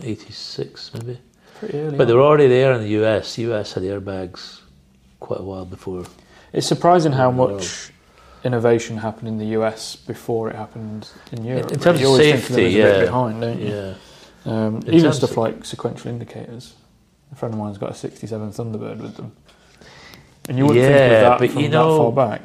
[0.01, 1.20] 86, maybe.
[1.60, 1.97] Pretty early.
[1.97, 2.20] But they on.
[2.20, 3.36] were already there in the US.
[3.36, 4.62] The US had airbags
[5.20, 6.05] quite a while before.
[6.53, 7.91] It's surprising how much
[8.43, 11.72] innovation happened in the US before it happened in Europe.
[11.72, 12.99] in terms you of always think of safety, them as a yeah.
[12.99, 13.68] bit behind, don't you?
[13.68, 13.93] Yeah.
[14.45, 16.74] Um, even stuff like sequential indicators.
[17.32, 19.34] A friend of mine's got a 67 Thunderbird with them.
[20.47, 22.41] And you wouldn't think of that but from you that know- far back.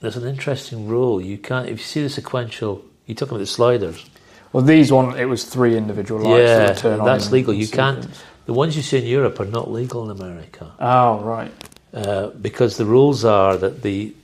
[0.00, 1.20] There's an interesting rule.
[1.20, 4.08] You can't, if you see the sequential, you're talking about the sliders.
[4.52, 7.04] Well, these one, it was three individual lights Yeah, on.
[7.04, 7.52] that's legal.
[7.52, 8.22] in You can't- sequence.
[8.48, 10.72] The ones you see in Europe are not legal in America.
[10.80, 11.52] Oh, right.
[11.92, 14.14] Uh, because the rules are that the,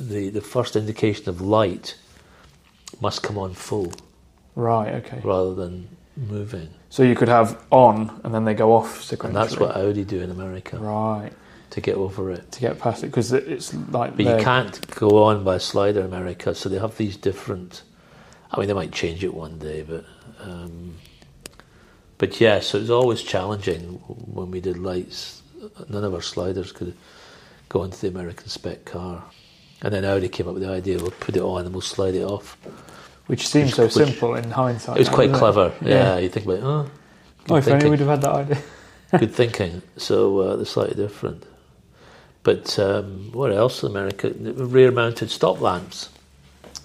[0.00, 1.96] the the first indication of light
[3.02, 3.92] must come on full
[4.56, 5.20] Right, okay.
[5.22, 9.24] rather than moving, So you could have on and then they go off sequentially.
[9.26, 11.32] and that's what Audi do in America Right.
[11.68, 12.50] to get over it.
[12.52, 14.16] To get past it, because it's like.
[14.16, 17.82] But you can't go on by slider in America, so they have these different.
[18.50, 20.04] I mean, they might change it one day, but
[20.40, 20.94] um,
[22.18, 25.42] but yeah, so it's always challenging when we did lights.
[25.88, 26.94] None of our sliders could
[27.68, 29.24] go into the American spec car,
[29.82, 32.14] and then Audi came up with the idea: we'll put it on and we'll slide
[32.14, 32.56] it off.
[33.26, 34.96] Which seems which- so which- simple in hindsight.
[34.96, 35.72] It was now, quite clever.
[35.80, 35.88] Yeah.
[35.88, 36.90] Yeah, you think about, oh,
[37.48, 38.58] Oh, good if only we'd have had that idea.
[39.18, 39.82] good thinking.
[39.96, 41.44] So uh, they're slightly different.
[42.42, 44.28] But um, what else in America?
[44.30, 46.10] Rear mounted stop lamps.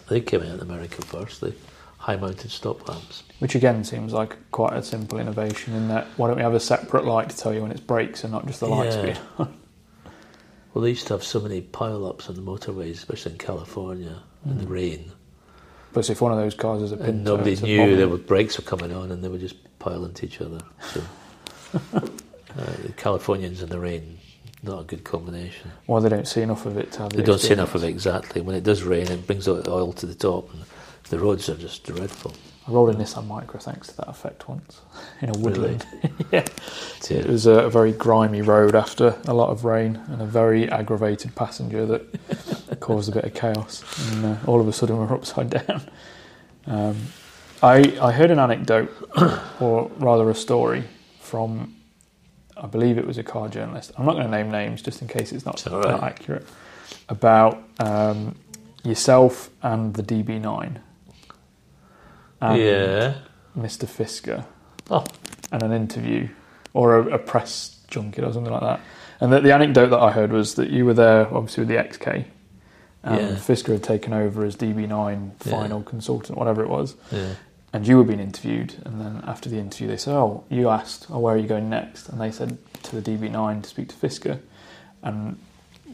[0.07, 1.53] They came out in America first, the
[1.97, 3.23] high mounted stop lamps.
[3.39, 6.59] Which again seems like quite a simple innovation in that why don't we have a
[6.59, 9.13] separate light to tell you when it's brakes and not just the light Yeah.
[9.13, 9.19] speed?
[10.73, 14.21] Well, they used to have so many pile ups on the motorways, especially in California,
[14.45, 15.11] in the rain.
[15.93, 18.63] Plus, if one of those cars is a And nobody knew there were brakes were
[18.63, 20.59] coming on and they were just piling into each other.
[20.93, 21.01] So,
[21.95, 21.99] uh,
[22.83, 24.19] the Californians in the rain,
[24.61, 25.71] not a good combination.
[25.87, 27.09] Well, they don't see enough of it to have.
[27.09, 28.41] They the don't see enough of it exactly.
[28.41, 30.63] When it does rain, it brings oil to the top, and
[31.09, 32.33] the roads are just dreadful.
[32.69, 34.81] I rolled a Nissan Micra thanks to that effect once
[35.21, 35.85] in a woodland.
[36.31, 36.45] yeah,
[37.09, 37.17] Yeah.
[37.17, 41.33] it was a very grimy road after a lot of rain and a very aggravated
[41.35, 43.83] passenger that caused a bit of chaos.
[44.11, 45.81] And uh, all of a sudden, we're upside down.
[46.67, 46.97] Um,
[47.63, 48.91] I I heard an anecdote,
[49.59, 50.83] or rather a story
[51.19, 51.75] from
[52.55, 53.93] I believe it was a car journalist.
[53.97, 55.85] I'm not going to name names just in case it's not, right.
[55.85, 56.45] not accurate.
[57.07, 58.35] About um,
[58.83, 60.79] yourself and the DB9.
[62.41, 63.13] And yeah.
[63.57, 63.85] Mr.
[63.87, 64.45] Fisker.
[64.89, 65.05] Oh.
[65.51, 66.29] And an interview
[66.73, 68.79] or a, a press junket or something like that.
[69.19, 71.75] And the, the anecdote that I heard was that you were there, obviously, with the
[71.75, 72.25] XK.
[73.03, 73.35] And Yeah.
[73.35, 75.51] Fisker had taken over as DB9 Yeah.
[75.51, 77.33] final consultant, whatever it was Yeah.
[77.73, 81.07] and you were being interviewed, and then after the interview, they said, "Oh, you asked,
[81.09, 83.95] oh, where are you going next?" And they said to the DB9 to speak to
[83.95, 84.39] Fisker,
[85.03, 85.37] and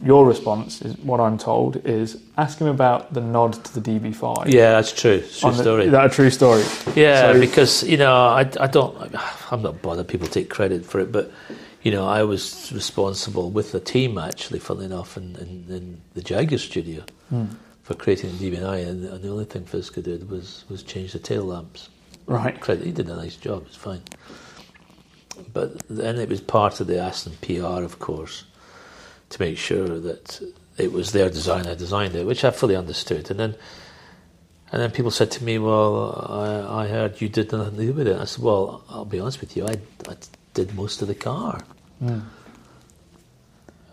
[0.04, 4.46] your response is what I'm told is ask him about the nod to the DB5.
[4.52, 5.20] Yeah, that's true.
[5.20, 5.88] True the- story.
[5.88, 6.62] That a true story?
[6.94, 8.96] Yeah, So- because you know, I, I don't,
[9.50, 10.08] I'm not bothered.
[10.08, 11.30] People take credit for it, but
[11.82, 16.22] you know, I was responsible with the team actually, funnily enough, in, in, in the
[16.22, 17.44] Jaguar studio Hmm.
[17.82, 21.18] for creating the DB9, and, and the only thing Fisker did was was change the
[21.18, 21.88] tail lamps.
[22.26, 22.60] Right.
[22.60, 23.64] Credit, he did a nice job.
[23.66, 24.02] It's fine.
[25.52, 28.44] But then it was part of the Aston PR, of course,
[29.30, 30.40] to make sure that
[30.78, 31.66] it was their design.
[31.66, 33.54] I designed it, which I fully understood, and then.
[34.72, 37.92] And then people said to me, "Well, I, I heard you did nothing to do
[37.92, 39.64] with it." I said, "Well, I'll be honest with you.
[39.64, 39.76] I,
[40.08, 40.16] I
[40.54, 41.62] did most of the car."
[42.02, 42.24] Mm.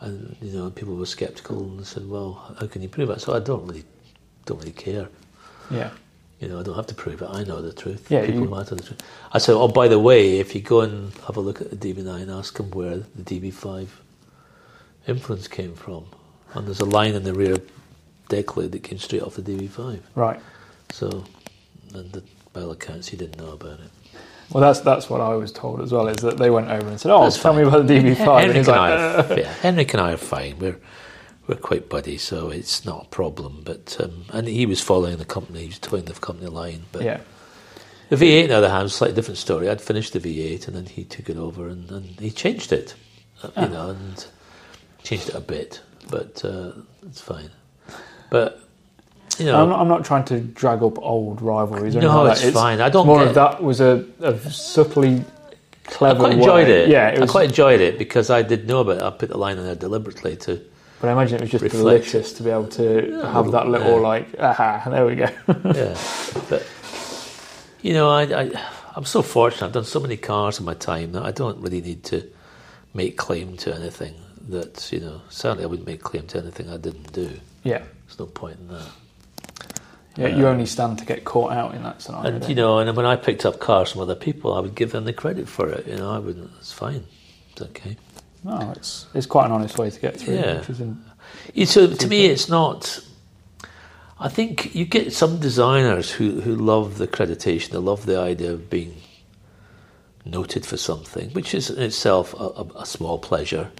[0.01, 3.33] And you know, people were sceptical and said, "Well, how can you prove it?" So
[3.35, 3.85] I don't really,
[4.45, 5.07] don't really care.
[5.69, 5.91] Yeah.
[6.39, 7.29] You know, I don't have to prove it.
[7.31, 8.09] I know the truth.
[8.11, 9.01] Yeah, people you- matter the truth.
[9.31, 11.77] I said, "Oh, by the way, if you go and have a look at the
[11.77, 13.87] DB9, ask them where the DB5
[15.07, 16.05] influence came from."
[16.53, 17.57] And there's a line in the rear
[18.29, 19.99] deck lid that came straight off the DB5.
[20.15, 20.39] Right.
[20.91, 21.25] So,
[21.93, 22.23] and the,
[22.53, 23.89] by all accounts, he didn't know about it.
[24.51, 26.07] Well, that's that's what I was told as well.
[26.07, 27.63] Is that they went over and said, "Oh, That's tell fine.
[27.63, 30.13] me about the DB5," and Henrik he's and, like, I, are, yeah, Henrik and I
[30.13, 30.59] are fine.
[30.59, 30.77] We're
[31.47, 33.61] we're quite buddies, so it's not a problem.
[33.65, 36.83] But um, and he was following the company, he was towing the company line.
[36.91, 37.21] But "Yeah,
[38.09, 39.69] the V8, on the other hand, was a slightly different story.
[39.69, 42.93] I'd finished the V8, and then he took it over, and, and he changed it,
[43.41, 43.63] uh, Ah.
[43.63, 44.25] you know, and
[45.03, 46.71] changed it a bit, but uh,
[47.03, 47.49] it's fine.
[48.29, 48.59] But
[49.37, 51.95] you know, I'm not, I'm not trying to drag up old rivalries.
[51.95, 52.53] Or No, like it's that.
[52.53, 52.81] fine.
[52.81, 55.23] I don't More of that was a, a subtly
[55.87, 56.19] I clever.
[56.21, 56.83] quite enjoyed way.
[56.83, 56.89] it.
[56.89, 57.29] Yeah, it was.
[57.29, 59.03] I quite enjoyed it because I did know about it.
[59.03, 60.61] I put the line in there deliberately to.
[61.01, 63.95] But I imagine it was just reflect delicious to be able to have that little
[63.95, 64.07] yeah.
[64.07, 65.27] like, aha, there we go.
[65.47, 65.97] yeah,
[66.49, 66.65] but
[67.81, 68.51] you know, I, I
[68.95, 69.67] I'm so fortunate.
[69.67, 72.25] I've done so many cars in my time that I don't really need to
[72.93, 74.13] make claim to anything.
[74.49, 77.29] That you know, certainly I wouldn't make claim to anything I didn't do.
[77.63, 78.87] yeah, There's no point in that.
[80.17, 80.27] yeah.
[80.27, 82.29] You uh, only stand to get caught out in that scenario.
[82.35, 84.91] And you know, and when I picked up cars from other people, I would give
[84.91, 85.87] them the credit for it.
[85.87, 86.51] You know, I wouldn't.
[86.59, 87.05] It's fine.
[87.51, 87.95] It's okay.
[88.43, 90.35] No, it's it's quite an honest way to get through.
[90.35, 90.59] Yeah.
[90.59, 91.01] Which is in,
[91.53, 92.99] Yeah, So to me, it's not.
[94.19, 98.53] I think you get some designers who, who love the accreditation, they love the idea
[98.53, 98.95] of being
[100.25, 103.71] noted for something, which is in itself a, a, a small pleasure,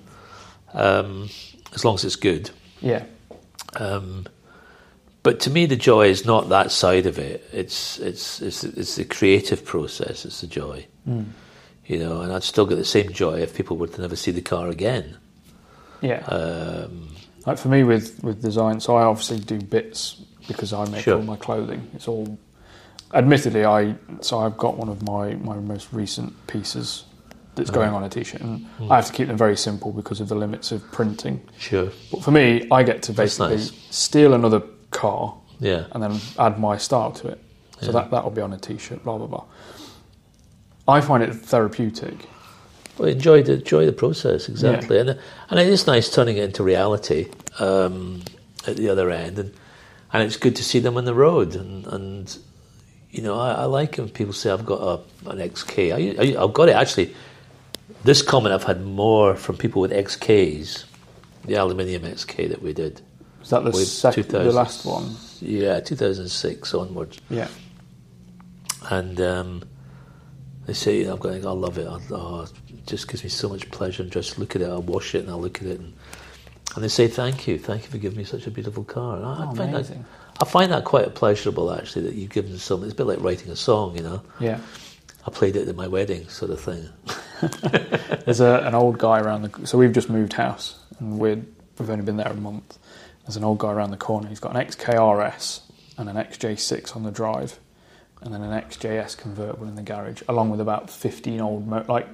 [0.74, 1.30] um,
[1.74, 2.49] as long as it's good.
[2.82, 3.03] yeah,
[3.76, 4.26] Um,
[5.24, 7.47] but to me, the joy is not that side of it.
[7.53, 10.26] It's it's it's, it's the creative process.
[10.26, 12.21] It's the joy, you know.
[12.21, 14.67] And I'd still get the same joy if people were to never see the car
[14.69, 15.17] again.
[16.01, 16.19] yeah.
[16.28, 17.15] Um,
[17.45, 20.17] Like for me with with design, so I obviously do bits
[20.47, 21.15] because I make Sure.
[21.17, 21.88] all my clothing.
[21.95, 22.38] It's all,
[23.13, 27.05] admittedly, I so I've got one of my my most recent pieces
[27.56, 28.91] that's going on a t-shirt, and Hmm.
[28.91, 31.41] I have to keep them very simple because of the limits of printing.
[31.58, 31.89] sure.
[32.12, 33.72] But for me, I get to basically nice.
[33.89, 35.86] steal another car Yeah.
[35.91, 37.39] and then add my style to it.
[37.82, 37.91] So Yeah.
[37.93, 39.04] that that will be on a t-shirt.
[39.04, 39.43] Blah blah blah.
[40.88, 42.28] I find it therapeutic.
[42.97, 45.10] Well, enjoy the enjoy the process exactly, and
[45.49, 47.28] and it is nice turning it into reality
[47.60, 48.22] um,
[48.68, 49.51] at the other end, and
[50.12, 52.38] and it's good to see them on the road, and and
[53.12, 55.91] you know I, I like when people say I've got a, an XK.
[55.91, 57.14] I, I, I've got it actually.
[58.04, 60.84] This comment I've had more from people with XKs,
[61.45, 63.01] the aluminium XK that we did.
[63.41, 65.16] Is that the second, the last one?
[65.41, 67.20] Yeah, 2006 onwards.
[67.30, 67.47] Yeah.
[68.89, 69.64] and um,
[70.66, 71.88] they say I'm going, I love it.
[71.88, 74.04] I, oh, it just gives me so much pleasure.
[74.04, 75.93] And just look at it, I'll wash it, and I'll look at it, and,
[76.76, 79.18] and they say thank you, thank you for giving me such a beautiful car.
[79.18, 79.97] And I, I Oh, find that.
[80.41, 82.86] I find that quite pleasurable actually that you've given something.
[82.89, 84.22] It's a bit like writing a song, you know.
[84.39, 84.60] Yeah.
[85.26, 86.89] I played it at my wedding, sort of thing.
[88.26, 89.68] There's a, an old guy around the.
[89.68, 91.41] So we've just moved house, and we're
[91.80, 92.78] we've only been there a month.
[93.26, 94.28] There's an old guy around the corner.
[94.28, 95.62] He's got an XKRS
[95.98, 97.60] and an XJ6 on the drive,
[98.22, 102.08] and then an XJS convertible in the garage, along with about 15 old mo- like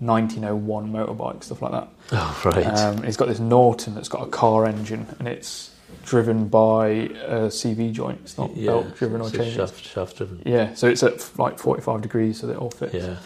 [0.00, 1.88] 1901 motorbikes, stuff like that.
[2.12, 2.66] Oh right.
[2.66, 5.70] Um, he's got this Norton that's got a car engine, and it's
[6.04, 8.20] driven by a CV joint.
[8.22, 9.52] It's not belt driven or chain.
[9.52, 10.42] shaft, shaft driven.
[10.44, 12.94] Yeah, so it's at like 45 degrees, so that it all fits.
[12.94, 13.16] Yeah.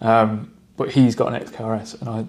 [0.00, 2.24] Um, but he's got an XKRS, and I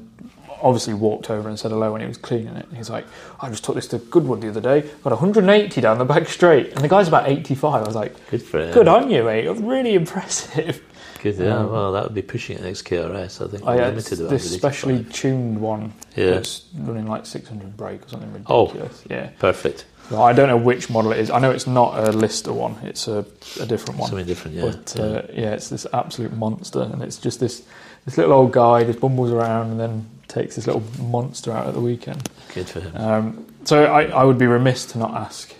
[0.61, 2.67] obviously walked over and said hello when he was cleaning it.
[2.67, 3.05] And he's like,
[3.39, 6.73] I just took this to Goodwood the other day, got 180 down the back straight,
[6.73, 7.83] and the guy's about 85.
[7.83, 8.73] I was like, Good for him.
[8.73, 9.47] good on you, mate.
[9.47, 10.83] Really impressive.
[11.21, 11.57] Good, yeah.
[11.57, 13.45] Um, well, that would be pushing an XKRS.
[13.45, 16.31] I think I had limited this specially tuned one Yeah.
[16.31, 18.67] that's running like 600 brake or something Oh.
[18.67, 19.03] ridiculous.
[19.09, 19.29] Yeah.
[19.39, 19.85] Perfect.
[20.11, 21.29] Well, I don't know which model it is.
[21.29, 22.77] I know it's not a Lister one.
[22.83, 23.25] It's a,
[23.59, 24.09] a different one.
[24.09, 24.61] Something different, yeah.
[24.71, 27.63] But uh, yeah, it's this absolute monster, and it's just this
[28.09, 31.75] this little old guy just bumbles around and then takes this little monster out at
[31.75, 32.27] the weekend.
[32.55, 32.95] Good for him.
[32.95, 35.53] Um, so I, I would be remiss to not ask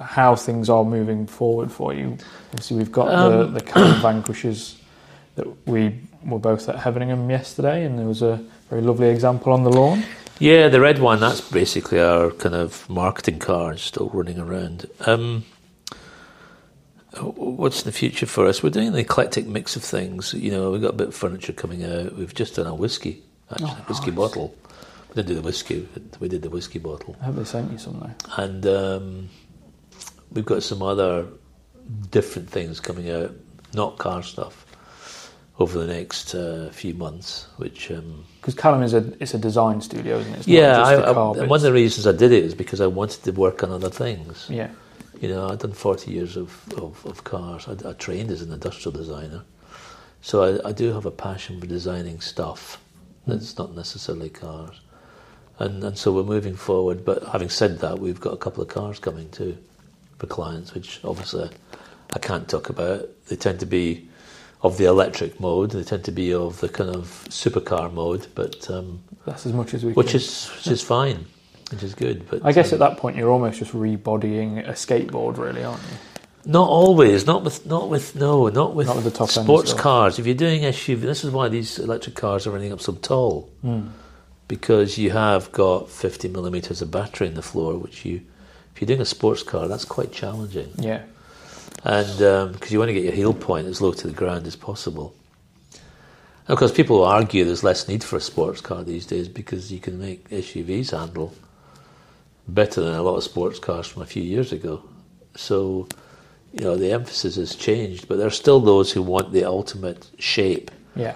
[0.00, 2.16] how things are moving forward for you.
[2.50, 4.80] Obviously, we've got the Um, the Callum Vanquishers
[5.34, 9.64] that we were both at Heveningham yesterday, and there was a very lovely example on
[9.64, 10.04] the lawn.
[10.38, 14.86] Yeah, the red one, that's basically our kind of marketing car still running around.
[15.00, 15.44] Um,
[17.18, 18.62] what's in the future for us?
[18.62, 20.32] We're doing an eclectic mix of things.
[20.34, 22.16] You know, we've got a bit of furniture coming out.
[22.16, 24.16] We've just done a whiskey, actually, Oh, whiskey nice.
[24.16, 24.54] bottle.
[25.08, 25.88] We didn't do the whiskey,
[26.20, 27.16] we did the whiskey bottle.
[27.20, 28.42] I hope they sent you some though.
[28.42, 29.28] And um,
[30.32, 31.26] we've got some other
[32.12, 33.32] different things coming out,
[33.74, 34.64] not car stuff,
[35.58, 37.90] over the next uh, few months, which.
[37.90, 40.38] Um, Because Callum is a it's a design studio, isn't it?
[40.38, 41.04] It's yeah, not I, just
[41.38, 43.64] the I, one of the reasons I did it is because I wanted to work
[43.64, 44.46] on other things.
[44.48, 44.70] yeah.
[45.20, 47.68] You know, I'd done 40 years of, of, of cars.
[47.68, 49.42] I, I trained as an industrial designer.
[50.22, 52.80] So I, I do have a passion for designing stuff
[53.26, 54.80] that's not necessarily cars.
[55.58, 57.04] And, and so we're moving forward.
[57.04, 59.58] But having said that, we've got a couple of cars coming too
[60.18, 61.50] for clients, which obviously
[62.14, 63.08] I can't talk about.
[63.28, 64.08] They tend to be
[64.62, 68.70] of the electric mode, they tend to be of the kind of supercar mode, but
[68.70, 69.92] um, That's as much as we.
[69.92, 70.16] which can.
[70.16, 71.26] is which is fine,
[71.70, 72.28] which is good.
[72.28, 75.82] But I guess um, at that point you're almost just rebodying a skateboard, really, aren't
[75.82, 75.96] you?
[76.46, 77.26] Not always.
[77.26, 77.66] Not with.
[77.66, 78.16] Not with.
[78.16, 78.48] No.
[78.48, 78.86] Not with.
[78.86, 80.18] Not with the top sports cars.
[80.18, 83.50] If you're doing SUV, this is why these electric cars are running up so tall,
[84.48, 88.22] because you have got 50 millimeters of battery in the floor, which you,
[88.74, 91.02] if you're doing a sports car, that's quite challenging, Yeah.
[91.84, 94.56] and because you want to get your heel point as low to the ground as
[94.56, 95.14] possible.
[95.72, 99.70] And of course, people argue there's less need for a sports car these days because
[99.70, 101.32] you can make SUVs handle
[102.54, 104.82] better than a lot of sports cars from a few years ago.
[105.36, 105.86] So,
[106.52, 110.10] you know, the emphasis has changed, but there are still those who want the ultimate
[110.18, 111.14] shape Yeah.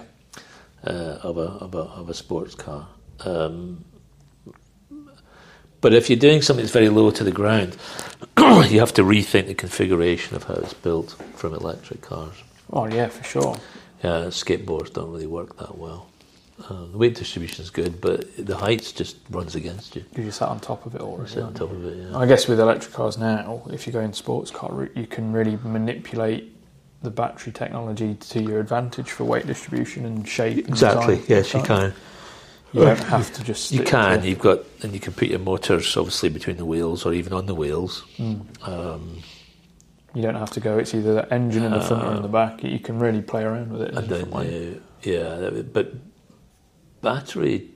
[0.85, 2.87] uh, of, a, of, a, of a sports car.
[3.21, 3.83] Um,
[5.81, 7.77] but if you're doing something that's very low to the ground,
[8.37, 12.35] you have to rethink the configuration of how it's built from electric cars.
[12.73, 13.55] Oh yeah, for sure.
[14.03, 16.07] Yeah, skateboards don't really work that well.
[16.69, 20.05] Um, the weight distribution is good, but the height just runs against you.
[20.09, 21.29] Because you sat on top of it already.
[21.29, 22.17] Sit on top of it, yeah.
[22.17, 25.33] I guess with electric cars now, if you go in sports car route, you can
[25.33, 26.55] really manipulate
[27.01, 30.57] the battery technology to your advantage for weight distribution and shape.
[30.57, 31.17] Exactly.
[31.17, 31.93] design, Yes, you can't.
[32.71, 33.71] You don't have to just.
[33.71, 34.23] You can.
[34.23, 37.45] You've got, and you can put your motors obviously between the wheels or even on
[37.45, 38.03] the wheels.
[38.17, 38.67] Mm.
[38.67, 39.19] Um,
[40.13, 40.77] You don't have to go.
[40.77, 42.63] It's either the engine in the front or in the back.
[42.63, 43.91] You can really play around with it.
[43.91, 45.93] in and then, uh, yeah, but
[47.05, 47.69] battery.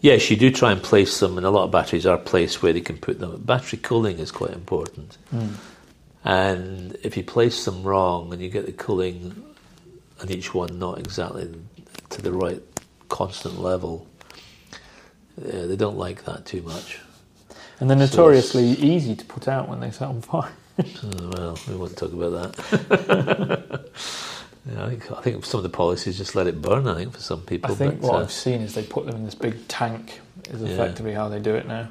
[0.00, 2.72] Yes, you do try and place them, and a lot of batteries are placed where
[2.72, 3.42] they can put them.
[3.44, 5.54] Battery cooling is quite important, Mm.
[6.24, 9.44] and if you place them wrong and you get the cooling
[10.20, 11.52] on each one not exactly
[12.10, 12.62] to the right
[13.08, 14.06] constant level,
[14.72, 16.98] uh, they don't like that too much.
[17.80, 20.52] And they're So notoriously easy to put out when they set on fire.
[20.78, 23.90] Oh, well, we won't talk about that.
[24.66, 26.86] yeah, I think I think some of the policies just let it burn.
[26.86, 27.72] I think for some people.
[27.72, 30.20] I think but, what uh, I've seen is they put them in this big tank.
[30.50, 30.68] Is Yeah.
[30.68, 31.88] effectively how they do it now.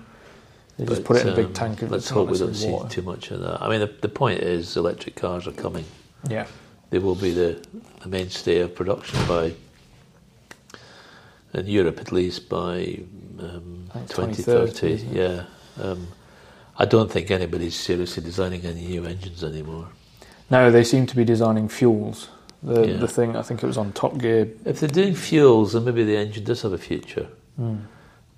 [0.78, 1.82] They just put it in a um, big tank.
[1.82, 3.62] of Let's hope we don't see too much of that.
[3.62, 5.86] I mean, the, the point is, electric cars are coming.
[6.30, 6.46] Yeah,
[6.92, 7.64] They will be the,
[8.02, 9.54] the mainstay of production by,
[11.54, 13.00] in Europe at least, by
[13.40, 14.72] um, 2030.
[14.72, 15.18] 2030.
[15.18, 15.46] Yeah.
[15.84, 16.08] Um,
[16.78, 19.88] I don't think anybody's seriously designing any new engines anymore.
[20.52, 22.30] no, they seem to be designing fuels.
[22.64, 22.98] The Yeah.
[22.98, 24.50] the thing I think it was on Top Gear.
[24.66, 27.28] If they're doing fuels, then maybe the engine does have a future.
[27.60, 27.82] Mm.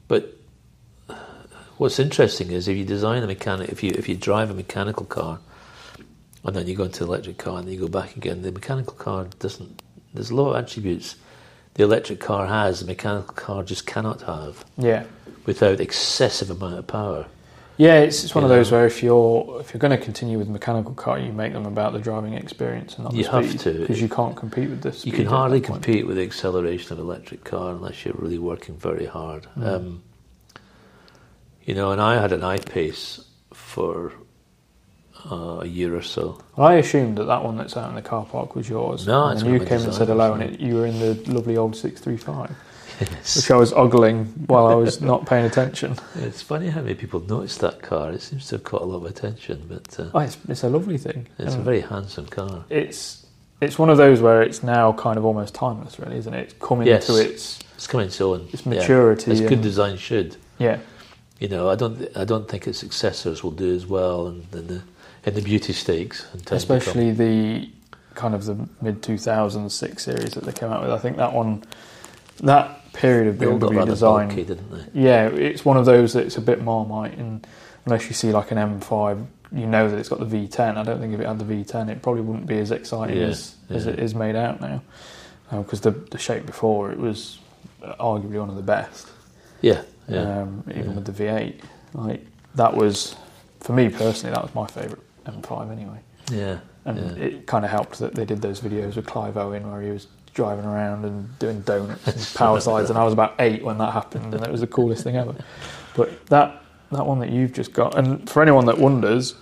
[0.07, 0.35] But
[1.77, 5.05] what's interesting is if you design a mechanic, if you if you drive a mechanical
[5.05, 5.39] car,
[6.43, 8.51] and then you go into the electric car and then you go back again, the
[8.51, 9.81] mechanical car doesn't.
[10.13, 11.15] There's a lot of attributes
[11.75, 15.05] the electric car has, the mechanical car just cannot have Yeah,
[15.45, 17.27] without excessive amount of power.
[17.79, 17.95] Yeah.
[18.01, 18.57] It's, it's one of Yeah.
[18.57, 21.65] those where if you're if you're going to continue with mechanical car, you make them
[21.65, 23.79] about the driving experience and not You the have speed to.
[23.79, 25.05] because you can't compete with this.
[25.05, 28.75] You can hardly compete with the acceleration of an electric car unless you're really working
[28.77, 29.47] very hard.
[29.57, 29.65] Mm.
[29.67, 30.03] Um,
[31.65, 33.23] you know, and I had an I-Pace
[33.53, 34.11] for
[35.29, 36.41] uh, a year or so.
[36.57, 39.05] I assumed that that one that's out in the car park was yours.
[39.05, 41.75] No, and you came and said hello, and it, you were in the lovely old
[41.75, 42.55] six three five,
[42.99, 43.35] Yes.
[43.37, 45.95] which I was ogling while I was not paying attention.
[46.15, 48.11] It's funny how many people notice that car.
[48.11, 50.69] It seems to have caught a lot of attention, but uh, Oh, it's, it's a
[50.69, 51.27] lovely thing.
[51.37, 52.65] it's a very handsome car.
[52.69, 53.25] it's
[53.61, 56.39] it's one of those where it's now kind of almost timeless, really, isn't it?
[56.43, 57.07] It's coming Yes.
[57.07, 58.47] to its It's coming its own.
[58.53, 58.73] its yeah.
[58.75, 59.31] maturity.
[59.31, 60.37] As good design should.
[60.59, 60.77] yeah,
[61.39, 61.95] You know, I don't.
[62.15, 64.81] I don't think its successors will do as well in, in the
[65.25, 66.23] in the beauty stakes.
[66.33, 66.55] in time to come.
[66.77, 67.69] especially the
[68.15, 70.91] kind of the mid 2006 series that they came out with.
[70.91, 71.63] I think that one,
[72.41, 74.27] that period of they all got BMW design.
[74.27, 75.01] bulky, didn't they?
[75.01, 77.45] Yeah, it's one of those that's a bit marmite, and
[77.85, 80.77] unless you see like an M5, you know that it's got the V10.
[80.77, 83.27] I don't think if it had the V10, it probably wouldn't be as exciting Yeah,
[83.27, 84.81] as, as it is made out now.
[85.49, 87.39] Because the the shape before it was
[87.81, 89.07] arguably one of the best,
[89.61, 90.41] Yeah, yeah.
[90.41, 90.95] um, even yeah.
[90.95, 91.61] with the V8.
[91.93, 92.25] Like
[92.55, 93.15] that was,
[93.61, 95.99] for me personally, that was my favourite M5 anyway.
[96.31, 96.59] yeah.
[96.85, 97.23] And yeah.
[97.25, 100.07] it kind of helped that they did those videos with Clive Owen where he was
[100.33, 102.89] driving around and doing donuts and power slides.
[102.89, 105.35] And I was about eight when that happened, and it was the coolest thing ever.
[105.95, 109.35] But that that one that you've just got, and for anyone that wonders,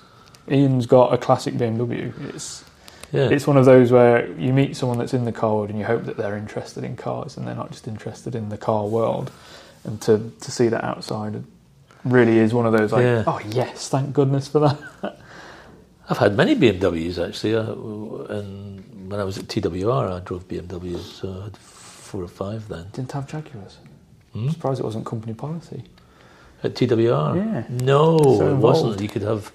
[0.50, 2.14] Ian's got a classic BMW.
[2.34, 2.64] It's
[3.12, 3.30] yeah.
[3.30, 5.86] it's one of those where you meet someone that's in the car world and you
[5.86, 9.32] hope that they're interested in cars and they're not just interested in the car world.
[9.84, 11.44] And to to see that outside
[12.04, 13.24] really is one of those like, Yeah.
[13.28, 15.20] oh yes, thank goodness for that.
[16.10, 17.72] I've had many BMWs actually, uh,
[18.38, 22.68] and when I was at TWR, I drove BMWs, so I had four or five
[22.70, 22.86] then.
[22.94, 23.78] Didn't have Jaguars.
[24.34, 24.46] Hmm?
[24.46, 25.84] I'm surprised it wasn't company policy.
[26.64, 27.36] At TWR?
[27.36, 27.64] Yeah.
[27.70, 29.02] No, So it wasn't.
[29.02, 29.52] You could have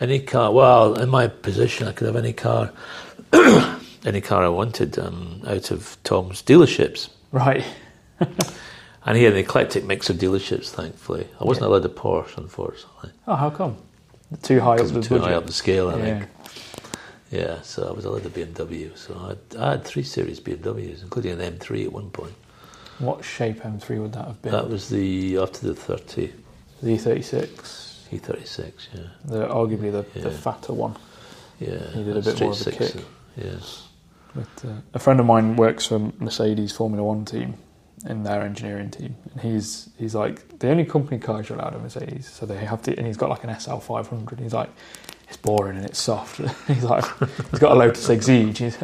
[0.00, 0.52] any car.
[0.52, 2.72] Well, in my position, I could have any car,
[4.04, 7.10] any car I wanted um, out of Tom's dealerships.
[7.32, 7.64] Right.
[9.08, 11.28] And he had an eclectic mix of dealerships, thankfully.
[11.40, 11.68] I wasn't Yeah.
[11.76, 13.10] allowed a Porsche, unfortunately.
[13.28, 13.76] Oh, how come?
[14.42, 15.20] Too high up the too budget.
[15.22, 16.04] high up the scale, I yeah.
[16.04, 16.30] think.
[17.30, 18.96] Yeah, so I was allowed a BMW.
[18.96, 22.34] So I had, I had three series BMWs, including an M3 at one point.
[22.98, 24.52] What shape M3 would that have been?
[24.52, 26.32] That was the after the 30
[26.82, 29.00] the E36, E36, yeah.
[29.24, 30.96] the arguably the, the fatter one.
[31.58, 31.90] Yeah.
[31.92, 32.94] He did a bit more of a kick.
[33.36, 33.88] Yes.
[34.36, 34.42] Yeah.
[34.42, 37.54] But uh, a friend of mine works for Mercedes Formula One team
[38.06, 41.82] in their engineering team, and he's he's like the only company cars you're allowed at
[41.82, 42.96] Mercedes, so they have to.
[42.96, 44.40] And he's got like an SL 500.
[44.40, 44.70] He's like.
[45.28, 46.36] It's boring and it's soft.
[46.68, 47.04] he's like,
[47.50, 48.58] he's got a Lotus Exige.
[48.58, 48.76] He's,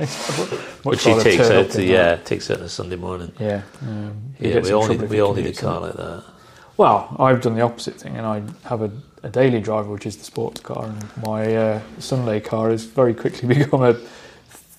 [0.84, 2.24] Which he takes out to, yeah, that.
[2.26, 3.30] takes out on a Sunday morning.
[3.38, 6.24] Yeah, um, Yeah, we all, need, we all need a car like that.
[6.76, 8.90] Well, I've done the opposite thing, and I have a,
[9.22, 13.14] a daily driver, which is the sports car, and my uh, Sunday car has very
[13.14, 13.94] quickly become a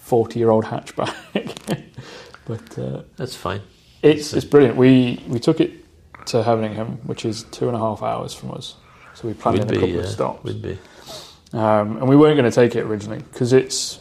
[0.01, 1.15] forty-year-old hatchback.
[2.45, 3.61] but uh, That's fine.
[4.03, 4.75] It's it's brilliant.
[4.77, 5.71] We we took it
[6.27, 8.75] to Heveningham, which is two and a half hours from us.
[9.15, 10.77] So we planned in a be, couple of yeah, stops, would be.
[11.53, 13.99] um, and we weren't going to take it originally because it's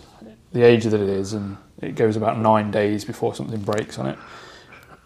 [0.53, 4.07] the age that it is, and it goes about nine days before something breaks on
[4.07, 4.19] it.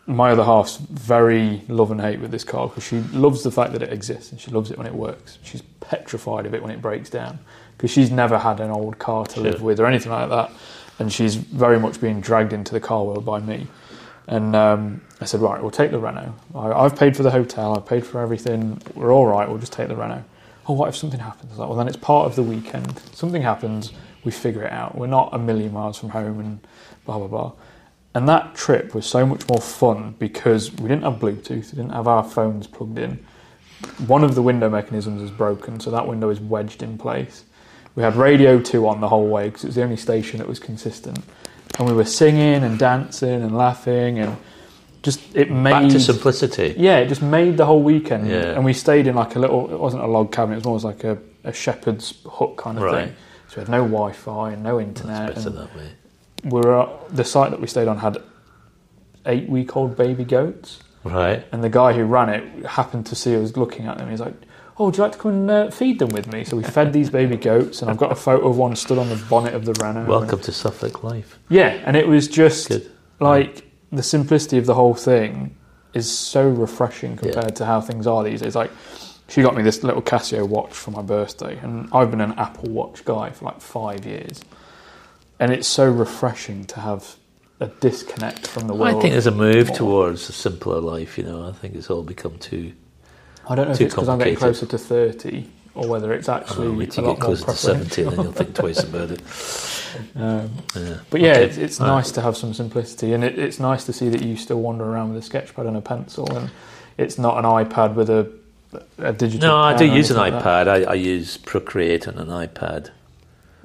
[0.09, 3.72] My other half's very love and hate with this car because she loves the fact
[3.72, 5.38] that it exists and she loves it when it works.
[5.42, 7.40] She's petrified of it when it breaks down
[7.76, 10.53] because she's never had an old car to live with or anything like that,
[11.01, 13.66] and she's very much being dragged into the car world by me.
[14.28, 16.34] And um, I said, right, we'll take the Renault.
[16.54, 17.76] I, I've paid for the hotel.
[17.76, 18.80] I've paid for everything.
[18.94, 19.48] We're all right.
[19.48, 20.24] We'll just take the Renault.
[20.68, 21.58] Oh, what if something happens?
[21.58, 22.98] Like, well, then it's part of the weekend.
[23.12, 23.92] Something happens,
[24.24, 24.98] we figure it out.
[24.98, 26.66] We're not a million miles from home and
[27.04, 27.52] blah, blah, blah.
[28.14, 31.90] And that trip was so much more fun because we didn't have Bluetooth, we didn't
[31.90, 33.24] have our phones plugged in.
[34.06, 37.44] One of the window mechanisms is broken, so that window is wedged in place.
[37.94, 40.48] We had Radio 2 on the whole way because it was the only station that
[40.48, 41.18] was consistent.
[41.78, 44.36] And we were singing and dancing and laughing and
[45.02, 46.74] just it made Back to simplicity.
[46.78, 48.28] yeah, it just made the whole weekend.
[48.28, 48.52] Yeah.
[48.54, 50.92] And we stayed in like a little, it wasn't a log cabin, it was more
[50.92, 53.06] like a, a shepherd's hut kind of Right.
[53.08, 53.16] thing.
[53.48, 55.34] So we had no Wi Fi and no That's internet.
[55.36, 55.90] better and that way.
[56.44, 58.18] we were at, the site that we stayed on had
[59.26, 60.80] eight week old baby goats.
[61.04, 61.44] Right.
[61.52, 64.10] And the guy who ran it happened to see us looking at them.
[64.10, 64.34] He's like,
[64.78, 66.44] Oh, would you like to come and uh, feed them with me?
[66.44, 69.08] So we fed these baby goats, and I've got a photo of one stood on
[69.08, 70.04] the bonnet of the Renault.
[70.06, 71.38] Welcome to Suffolk life.
[71.48, 72.90] Yeah, and it was just Good.
[73.18, 75.56] like the simplicity of the whole thing
[75.94, 77.50] is so refreshing compared Yeah.
[77.52, 78.54] to how things are these days.
[78.54, 78.70] Like
[79.28, 82.68] she got me this little Casio watch for my birthday, and I've been an Apple
[82.70, 84.42] Watch guy for like five years,
[85.40, 87.16] and it's so refreshing to have
[87.60, 88.98] a disconnect from the world.
[88.98, 89.76] I think there's a move more.
[89.78, 91.16] towards a simpler life.
[91.16, 92.74] You know, I think it's all become too.
[93.49, 96.68] I don't know if it's because I'm getting closer to thirty, or whether it's actually
[96.68, 99.20] Oh, you get closer to seventy, and then you'll think twice about it.
[100.16, 100.99] um, Yeah.
[101.11, 101.44] But yeah, Okay.
[101.44, 101.97] it's, it's All right.
[101.97, 104.84] nice to have some simplicity, and it, it's nice to see that you still wander
[104.84, 106.51] around with a sketch pad and a pencil, and
[106.99, 108.30] it's not an iPad with a,
[108.99, 109.49] a digital.
[109.49, 110.68] No, I do use an like iPad.
[110.68, 112.90] I, I use Procreate on an iPad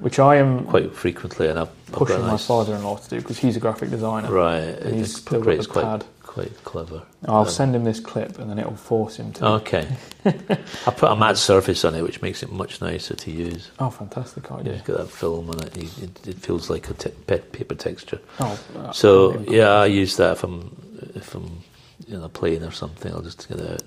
[0.02, 3.38] which I am quite frequently, and I've, I've pushing a my father-in-law to do because
[3.38, 4.32] he's a graphic designer.
[4.32, 6.04] Right, And he's it's, Procreate's quite pad.
[6.32, 7.02] Quite clever.
[7.26, 9.46] I'll Um, send him this clip and then it'll force him to.
[9.60, 9.86] Okay,
[10.24, 13.70] I put a matte surface on it, which makes it much nicer to use.
[13.78, 15.76] Oh, fantastic Yeah, it's got that film on it.
[15.76, 18.18] It, it feels like a te- pe- paper texture.
[18.40, 20.74] Oh, uh, So yeah, I use that if I'm
[21.14, 21.62] if I'm
[22.08, 23.12] in a plane or something.
[23.12, 23.82] I'll just get it out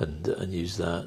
[0.00, 1.06] and and use that.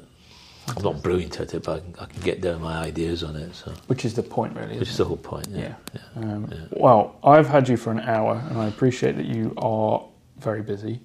[0.68, 3.36] I'm not brilliant at it, but I can, I can get down my ideas on
[3.36, 3.54] it.
[3.54, 4.78] So Which is the point, really.
[4.78, 5.46] which is the whole point.
[5.48, 5.58] it?
[5.58, 5.74] Yeah.
[5.94, 6.22] Yeah.
[6.22, 6.58] Um, Yeah.
[6.72, 10.04] Well, I've had you for an hour, and I appreciate that you are
[10.38, 11.00] very busy.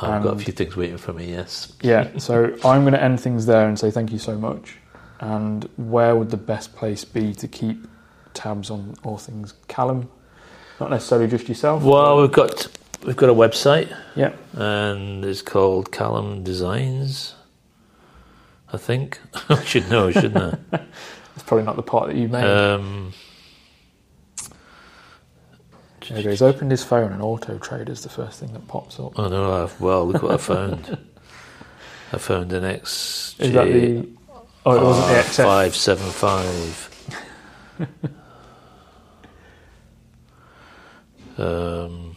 [0.00, 1.30] I've got a few things waiting for me.
[1.32, 1.72] Yes.
[1.82, 2.08] Yeah.
[2.18, 4.76] So I'm going to end things there and say thank you so much.
[5.20, 7.86] And where would the best place be to keep
[8.34, 10.08] tabs on all things Callum?
[10.78, 11.82] Not necessarily just yourself.
[11.82, 12.68] Well, we've got
[13.04, 14.32] we've got a website, Yeah.
[14.52, 17.34] and it's called Callum Designs.
[18.72, 20.80] I think I should know, shouldn't I?
[21.34, 22.42] It's probably not the part that you made.
[22.42, 23.12] Um,
[26.08, 26.42] there he goes.
[26.42, 29.16] Opened his phone and Auto Trader Trader's the first thing that pops up.
[29.16, 29.62] Oh no!
[29.62, 30.98] I've, well, look what I found.
[32.12, 34.08] I found an XJ Is that the?
[34.66, 35.44] Oh, it wasn't the XF.
[35.44, 36.84] five seven five.
[41.38, 42.16] Um.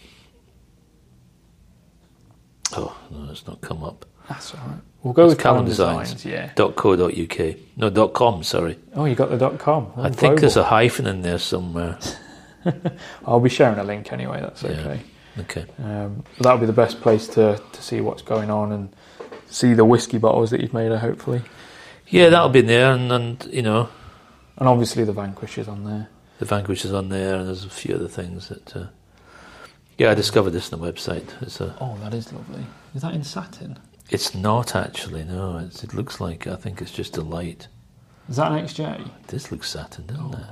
[2.74, 4.06] Oh no, it's not come up.
[4.34, 4.78] That's all right.
[5.04, 6.14] We'll go It's with Callum Callum Designs.
[6.14, 6.26] Designs.
[6.26, 6.52] Yeah.
[6.56, 6.96] Dot co.
[6.96, 7.56] Dot uk.
[7.78, 7.90] No.
[7.90, 8.44] Dot com.
[8.44, 8.78] Sorry.
[8.96, 9.92] Oh, you got the dot com.
[9.98, 11.98] Oh, I think there's a hyphen in there somewhere.
[13.26, 14.40] I'll be sharing a link anyway.
[14.42, 14.70] That's Yeah.
[14.70, 15.02] okay.
[15.40, 15.66] Okay.
[15.84, 18.94] Um, that'll be the best place to, to see what's going on and
[19.48, 20.92] see the whiskey bottles that you've made.
[20.92, 21.42] Hopefully,
[22.10, 23.90] Yeah, that'll be there, and, and you know
[24.58, 26.10] and obviously the Vanquish is on there.
[26.40, 28.76] the Vanquish is on there, and there's a few other things that.
[28.76, 28.88] Uh,
[29.98, 31.28] yeah, I discovered this on the website.
[31.42, 31.76] It's a.
[31.80, 32.66] Oh, that is lovely.
[32.94, 33.80] Is that in satin?
[34.12, 35.24] It's not actually.
[35.24, 36.46] No, it's, it looks like.
[36.46, 37.68] I think it's just a light.
[38.30, 39.10] Is that an XJ?
[39.28, 40.46] This looks satin, doesn't it?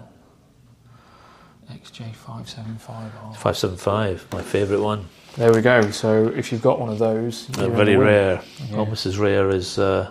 [1.84, 3.34] XJ five seven five R.
[3.36, 5.06] Five seven five, my favourite one.
[5.36, 5.92] There we go.
[5.92, 8.78] So if you've got one of those, in very rare, Yeah.
[8.78, 10.10] almost as rare as uh,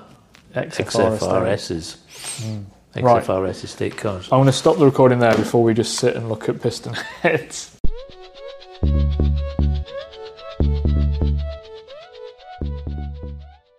[0.54, 1.96] XFR XFRSs,
[2.38, 2.64] Mm.
[3.02, 3.22] Right.
[3.24, 4.26] XFRS estate cars.
[4.26, 6.94] I'm going to stop the recording there before we just sit and look at piston
[7.22, 7.76] heads.